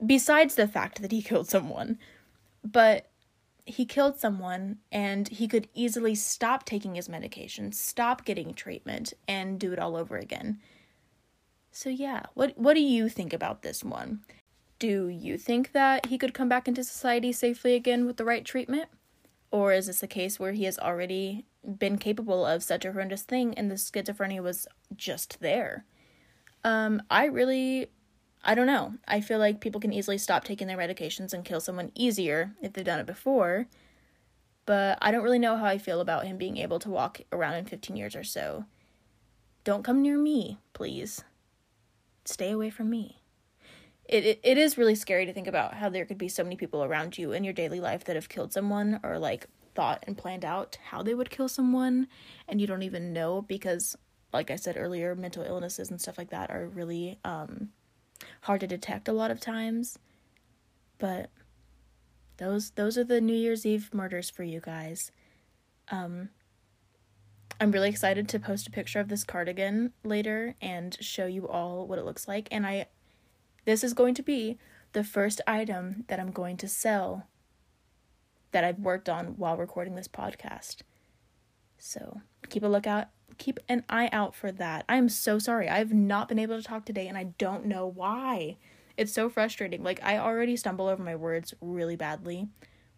Besides 0.06 0.56
the 0.56 0.68
fact 0.68 1.02
that 1.02 1.12
he 1.12 1.22
killed 1.24 1.50
someone, 1.50 1.98
but 2.64 3.10
he 3.66 3.86
killed 3.86 4.20
someone 4.20 4.78
and 4.92 5.28
he 5.28 5.48
could 5.48 5.68
easily 5.74 6.16
stop 6.16 6.66
taking 6.66 6.96
his 6.96 7.10
medication, 7.10 7.72
stop 7.72 8.26
getting 8.26 8.54
treatment, 8.54 9.14
and 9.28 9.60
do 9.60 9.72
it 9.72 9.80
all 9.80 9.96
over 9.96 10.18
again. 10.18 10.60
So 11.72 11.90
yeah, 11.90 12.24
what 12.34 12.58
what 12.58 12.76
do 12.76 12.82
you 12.82 13.10
think 13.10 13.34
about 13.34 13.62
this 13.62 13.84
one? 13.84 14.22
Do 14.84 15.08
you 15.08 15.38
think 15.38 15.72
that 15.72 16.08
he 16.08 16.18
could 16.18 16.34
come 16.34 16.50
back 16.50 16.68
into 16.68 16.84
society 16.84 17.32
safely 17.32 17.74
again 17.74 18.06
with 18.06 18.18
the 18.18 18.26
right 18.26 18.44
treatment? 18.44 18.90
Or 19.50 19.72
is 19.72 19.88
this 19.88 20.04
a 20.04 20.08
case 20.08 20.42
where 20.42 20.52
he 20.52 20.66
has 20.66 20.78
already 20.78 21.46
been 21.64 21.98
capable 21.98 22.46
of 22.46 22.64
such 22.64 22.84
a 22.84 22.92
horrendous 22.92 23.22
thing 23.22 23.54
and 23.54 23.72
the 23.72 23.76
schizophrenia 23.76 24.44
was 24.44 24.68
just 24.94 25.40
there? 25.40 25.86
Um, 26.66 27.02
I 27.10 27.28
really 27.28 27.92
I 28.44 28.56
don't 28.56 28.68
know. 28.68 28.96
I 29.08 29.22
feel 29.22 29.40
like 29.40 29.62
people 29.62 29.80
can 29.80 29.94
easily 29.94 30.18
stop 30.18 30.44
taking 30.44 30.68
their 30.68 30.76
medications 30.76 31.32
and 31.32 31.46
kill 31.46 31.62
someone 31.62 31.94
easier 31.96 32.52
if 32.62 32.74
they've 32.74 32.84
done 32.84 33.00
it 33.00 33.06
before. 33.06 33.68
But 34.66 34.98
I 35.02 35.12
don't 35.12 35.24
really 35.24 35.40
know 35.40 35.56
how 35.56 35.64
I 35.64 35.78
feel 35.78 36.02
about 36.02 36.26
him 36.26 36.36
being 36.36 36.58
able 36.58 36.80
to 36.80 36.90
walk 36.90 37.22
around 37.32 37.54
in 37.54 37.66
15 37.68 37.96
years 37.96 38.18
or 38.18 38.26
so. 38.26 38.66
Don't 39.64 39.86
come 39.86 40.02
near 40.02 40.18
me, 40.18 40.58
please. 40.74 41.24
Stay 42.26 42.52
away 42.52 42.70
from 42.70 42.90
me. 42.90 43.23
It, 44.06 44.26
it, 44.26 44.40
it 44.44 44.58
is 44.58 44.78
really 44.78 44.96
scary 44.96 45.26
to 45.26 45.34
think 45.34 45.48
about 45.48 45.76
how 45.76 45.90
there 45.90 46.06
could 46.06 46.18
be 46.18 46.28
so 46.28 46.44
many 46.44 46.56
people 46.56 46.84
around 46.84 47.18
you 47.18 47.32
in 47.32 47.44
your 47.44 47.54
daily 47.54 47.80
life 47.80 48.04
that 48.06 48.16
have 48.16 48.30
killed 48.30 48.52
someone 48.52 49.00
or 49.04 49.18
like 49.18 49.48
thought 49.76 50.04
and 50.06 50.18
planned 50.18 50.46
out 50.46 50.78
how 50.90 51.02
they 51.02 51.14
would 51.14 51.30
kill 51.30 51.48
someone 51.48 52.08
and 52.48 52.62
you 52.62 52.68
don't 52.68 52.84
even 52.84 53.14
know 53.14 53.42
because 53.42 53.96
like 54.32 54.52
I 54.52 54.56
said 54.56 54.76
earlier 54.78 55.16
mental 55.16 55.44
illnesses 55.44 55.90
and 55.90 56.02
stuff 56.02 56.18
like 56.18 56.30
that 56.32 56.52
are 56.52 56.68
really 56.68 57.20
um 57.24 57.70
hard 58.42 58.60
to 58.62 58.68
detect 58.68 59.08
a 59.08 59.14
lot 59.14 59.32
of 59.32 59.40
times. 59.40 59.98
But 60.98 61.30
those 62.38 62.72
those 62.72 62.98
are 62.98 63.04
the 63.04 63.22
New 63.22 63.36
Year's 63.36 63.66
Eve 63.66 63.90
murders 63.94 64.30
for 64.30 64.44
you 64.44 64.60
guys. 64.60 65.12
Um 65.90 66.30
I'm 67.60 67.72
really 67.72 67.90
excited 67.90 68.28
to 68.30 68.40
post 68.40 68.68
a 68.68 68.72
picture 68.72 69.00
of 69.00 69.08
this 69.08 69.24
cardigan 69.24 69.94
later 70.04 70.56
and 70.62 70.98
show 71.00 71.28
you 71.28 71.48
all 71.48 71.88
what 71.88 72.00
it 72.00 72.06
looks 72.06 72.28
like 72.28 72.48
and 72.52 72.66
I 72.66 72.88
this 73.66 73.84
is 73.84 73.94
going 73.94 74.14
to 74.16 74.24
be 74.24 74.58
the 74.94 75.04
first 75.04 75.42
item 75.48 76.06
that 76.08 76.20
I'm 76.20 76.32
going 76.32 76.58
to 76.58 76.68
sell 76.68 77.28
that 78.52 78.64
I've 78.64 78.80
worked 78.80 79.10
on 79.10 79.38
while 79.38 79.58
recording 79.58 79.96
this 79.96 80.08
podcast. 80.08 80.82
So, 81.78 82.22
keep 82.50 82.64
a 82.64 82.68
lookout 82.68 83.08
keep 83.38 83.60
an 83.70 83.84
eye 83.90 84.10
out 84.12 84.36
for 84.36 84.52
that. 84.52 84.86
I'm 84.88 85.10
so 85.10 85.40
sorry. 85.40 85.70
I've 85.70 85.94
not 85.94 86.28
been 86.28 86.40
able 86.40 86.58
to 86.58 86.64
talk 86.64 86.86
today 86.86 87.08
and 87.08 87.18
I 87.18 87.26
don't 87.38 87.66
know 87.66 87.88
why. 87.88 88.58
It's 88.98 89.14
so 89.14 89.30
frustrating. 89.30 89.84
Like 89.84 90.04
I 90.04 90.18
already 90.18 90.56
stumble 90.56 90.88
over 90.88 91.04
my 91.04 91.16
words 91.16 91.54
really 91.62 91.96
badly, 91.96 92.48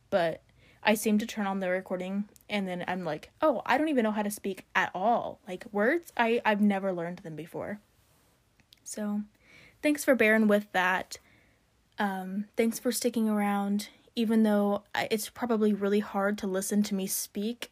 but 0.09 0.41
I 0.83 0.93
seem 0.93 1.17
to 1.19 1.25
turn 1.25 1.47
on 1.47 1.59
the 1.59 1.69
recording 1.69 2.25
and 2.49 2.67
then 2.67 2.83
I'm 2.87 3.03
like, 3.03 3.31
"Oh, 3.41 3.61
I 3.65 3.77
don't 3.77 3.89
even 3.89 4.03
know 4.03 4.11
how 4.11 4.21
to 4.21 4.31
speak 4.31 4.65
at 4.75 4.91
all." 4.93 5.39
Like 5.47 5.65
words, 5.71 6.11
I 6.17 6.41
I've 6.45 6.61
never 6.61 6.91
learned 6.93 7.19
them 7.19 7.35
before. 7.35 7.79
So, 8.83 9.21
thanks 9.85 10.03
for 10.03 10.15
bearing 10.15 10.47
with 10.47 10.65
that. 10.71 11.19
Um, 11.99 12.45
thanks 12.57 12.79
for 12.79 12.91
sticking 12.91 13.29
around 13.29 13.89
even 14.15 14.43
though 14.43 14.83
it's 15.11 15.29
probably 15.29 15.73
really 15.73 15.99
hard 15.99 16.37
to 16.39 16.47
listen 16.47 16.81
to 16.83 16.95
me 16.95 17.05
speak. 17.05 17.69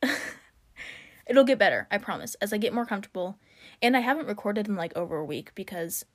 It'll 1.28 1.45
get 1.45 1.58
better, 1.58 1.88
I 1.89 1.97
promise, 1.97 2.36
as 2.36 2.52
I 2.52 2.58
get 2.58 2.73
more 2.73 2.86
comfortable. 2.86 3.38
And 3.82 3.95
I 3.95 4.02
haven't 4.02 4.28
recorded 4.28 4.67
in 4.67 4.76
like 4.76 4.95
over 4.95 5.17
a 5.17 5.26
week 5.26 5.56
because 5.56 6.06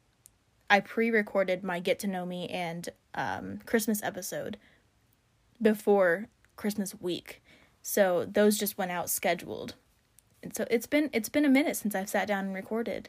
I 0.68 0.80
pre 0.80 1.10
recorded 1.10 1.64
my 1.64 1.80
Get 1.80 1.98
to 2.00 2.06
Know 2.06 2.26
Me 2.26 2.46
and 2.48 2.88
um, 3.14 3.60
Christmas 3.64 4.02
episode 4.02 4.58
before 5.60 6.28
Christmas 6.56 6.94
week. 7.00 7.42
So 7.82 8.24
those 8.30 8.58
just 8.58 8.76
went 8.76 8.90
out 8.90 9.08
scheduled. 9.08 9.74
And 10.42 10.54
so 10.54 10.66
it's 10.70 10.86
been 10.86 11.10
it's 11.12 11.30
been 11.30 11.46
a 11.46 11.50
minute 11.50 11.76
since 11.76 11.94
I've 11.94 12.10
sat 12.10 12.28
down 12.28 12.44
and 12.44 12.54
recorded. 12.54 13.08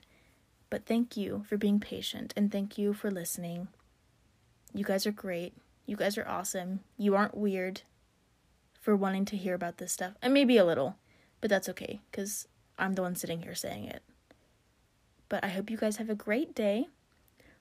But 0.70 0.86
thank 0.86 1.18
you 1.18 1.46
for 1.48 1.58
being 1.58 1.80
patient 1.80 2.34
and 2.36 2.52
thank 2.52 2.78
you 2.78 2.94
for 2.94 3.10
listening. 3.10 3.70
You 4.74 4.84
guys 4.84 5.08
are 5.08 5.12
great. 5.12 5.54
You 5.86 5.96
guys 5.96 6.18
are 6.18 6.28
awesome. 6.28 6.82
You 6.98 7.16
aren't 7.16 7.38
weird 7.38 7.82
for 8.80 8.96
wanting 8.96 9.26
to 9.26 9.38
hear 9.38 9.56
about 9.56 9.78
this 9.78 9.92
stuff. 9.92 10.14
And 10.22 10.34
maybe 10.34 10.58
a 10.58 10.66
little, 10.66 10.98
but 11.42 11.50
that's 11.50 11.70
okay 11.70 12.02
cuz 12.12 12.48
I'm 12.78 12.94
the 12.94 13.02
one 13.02 13.16
sitting 13.16 13.42
here 13.42 13.56
saying 13.56 13.86
it. 13.86 14.04
But 15.28 15.44
I 15.44 15.50
hope 15.50 15.70
you 15.70 15.78
guys 15.78 15.98
have 15.98 16.10
a 16.10 16.16
great 16.16 16.56
day 16.56 16.88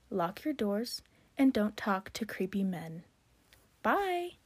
lock 0.09 0.43
your 0.43 0.53
doors, 0.53 1.01
and 1.37 1.53
don't 1.53 1.77
talk 1.77 2.11
to 2.13 2.25
creepy 2.25 2.63
men. 2.63 3.03
Bye! 3.83 4.38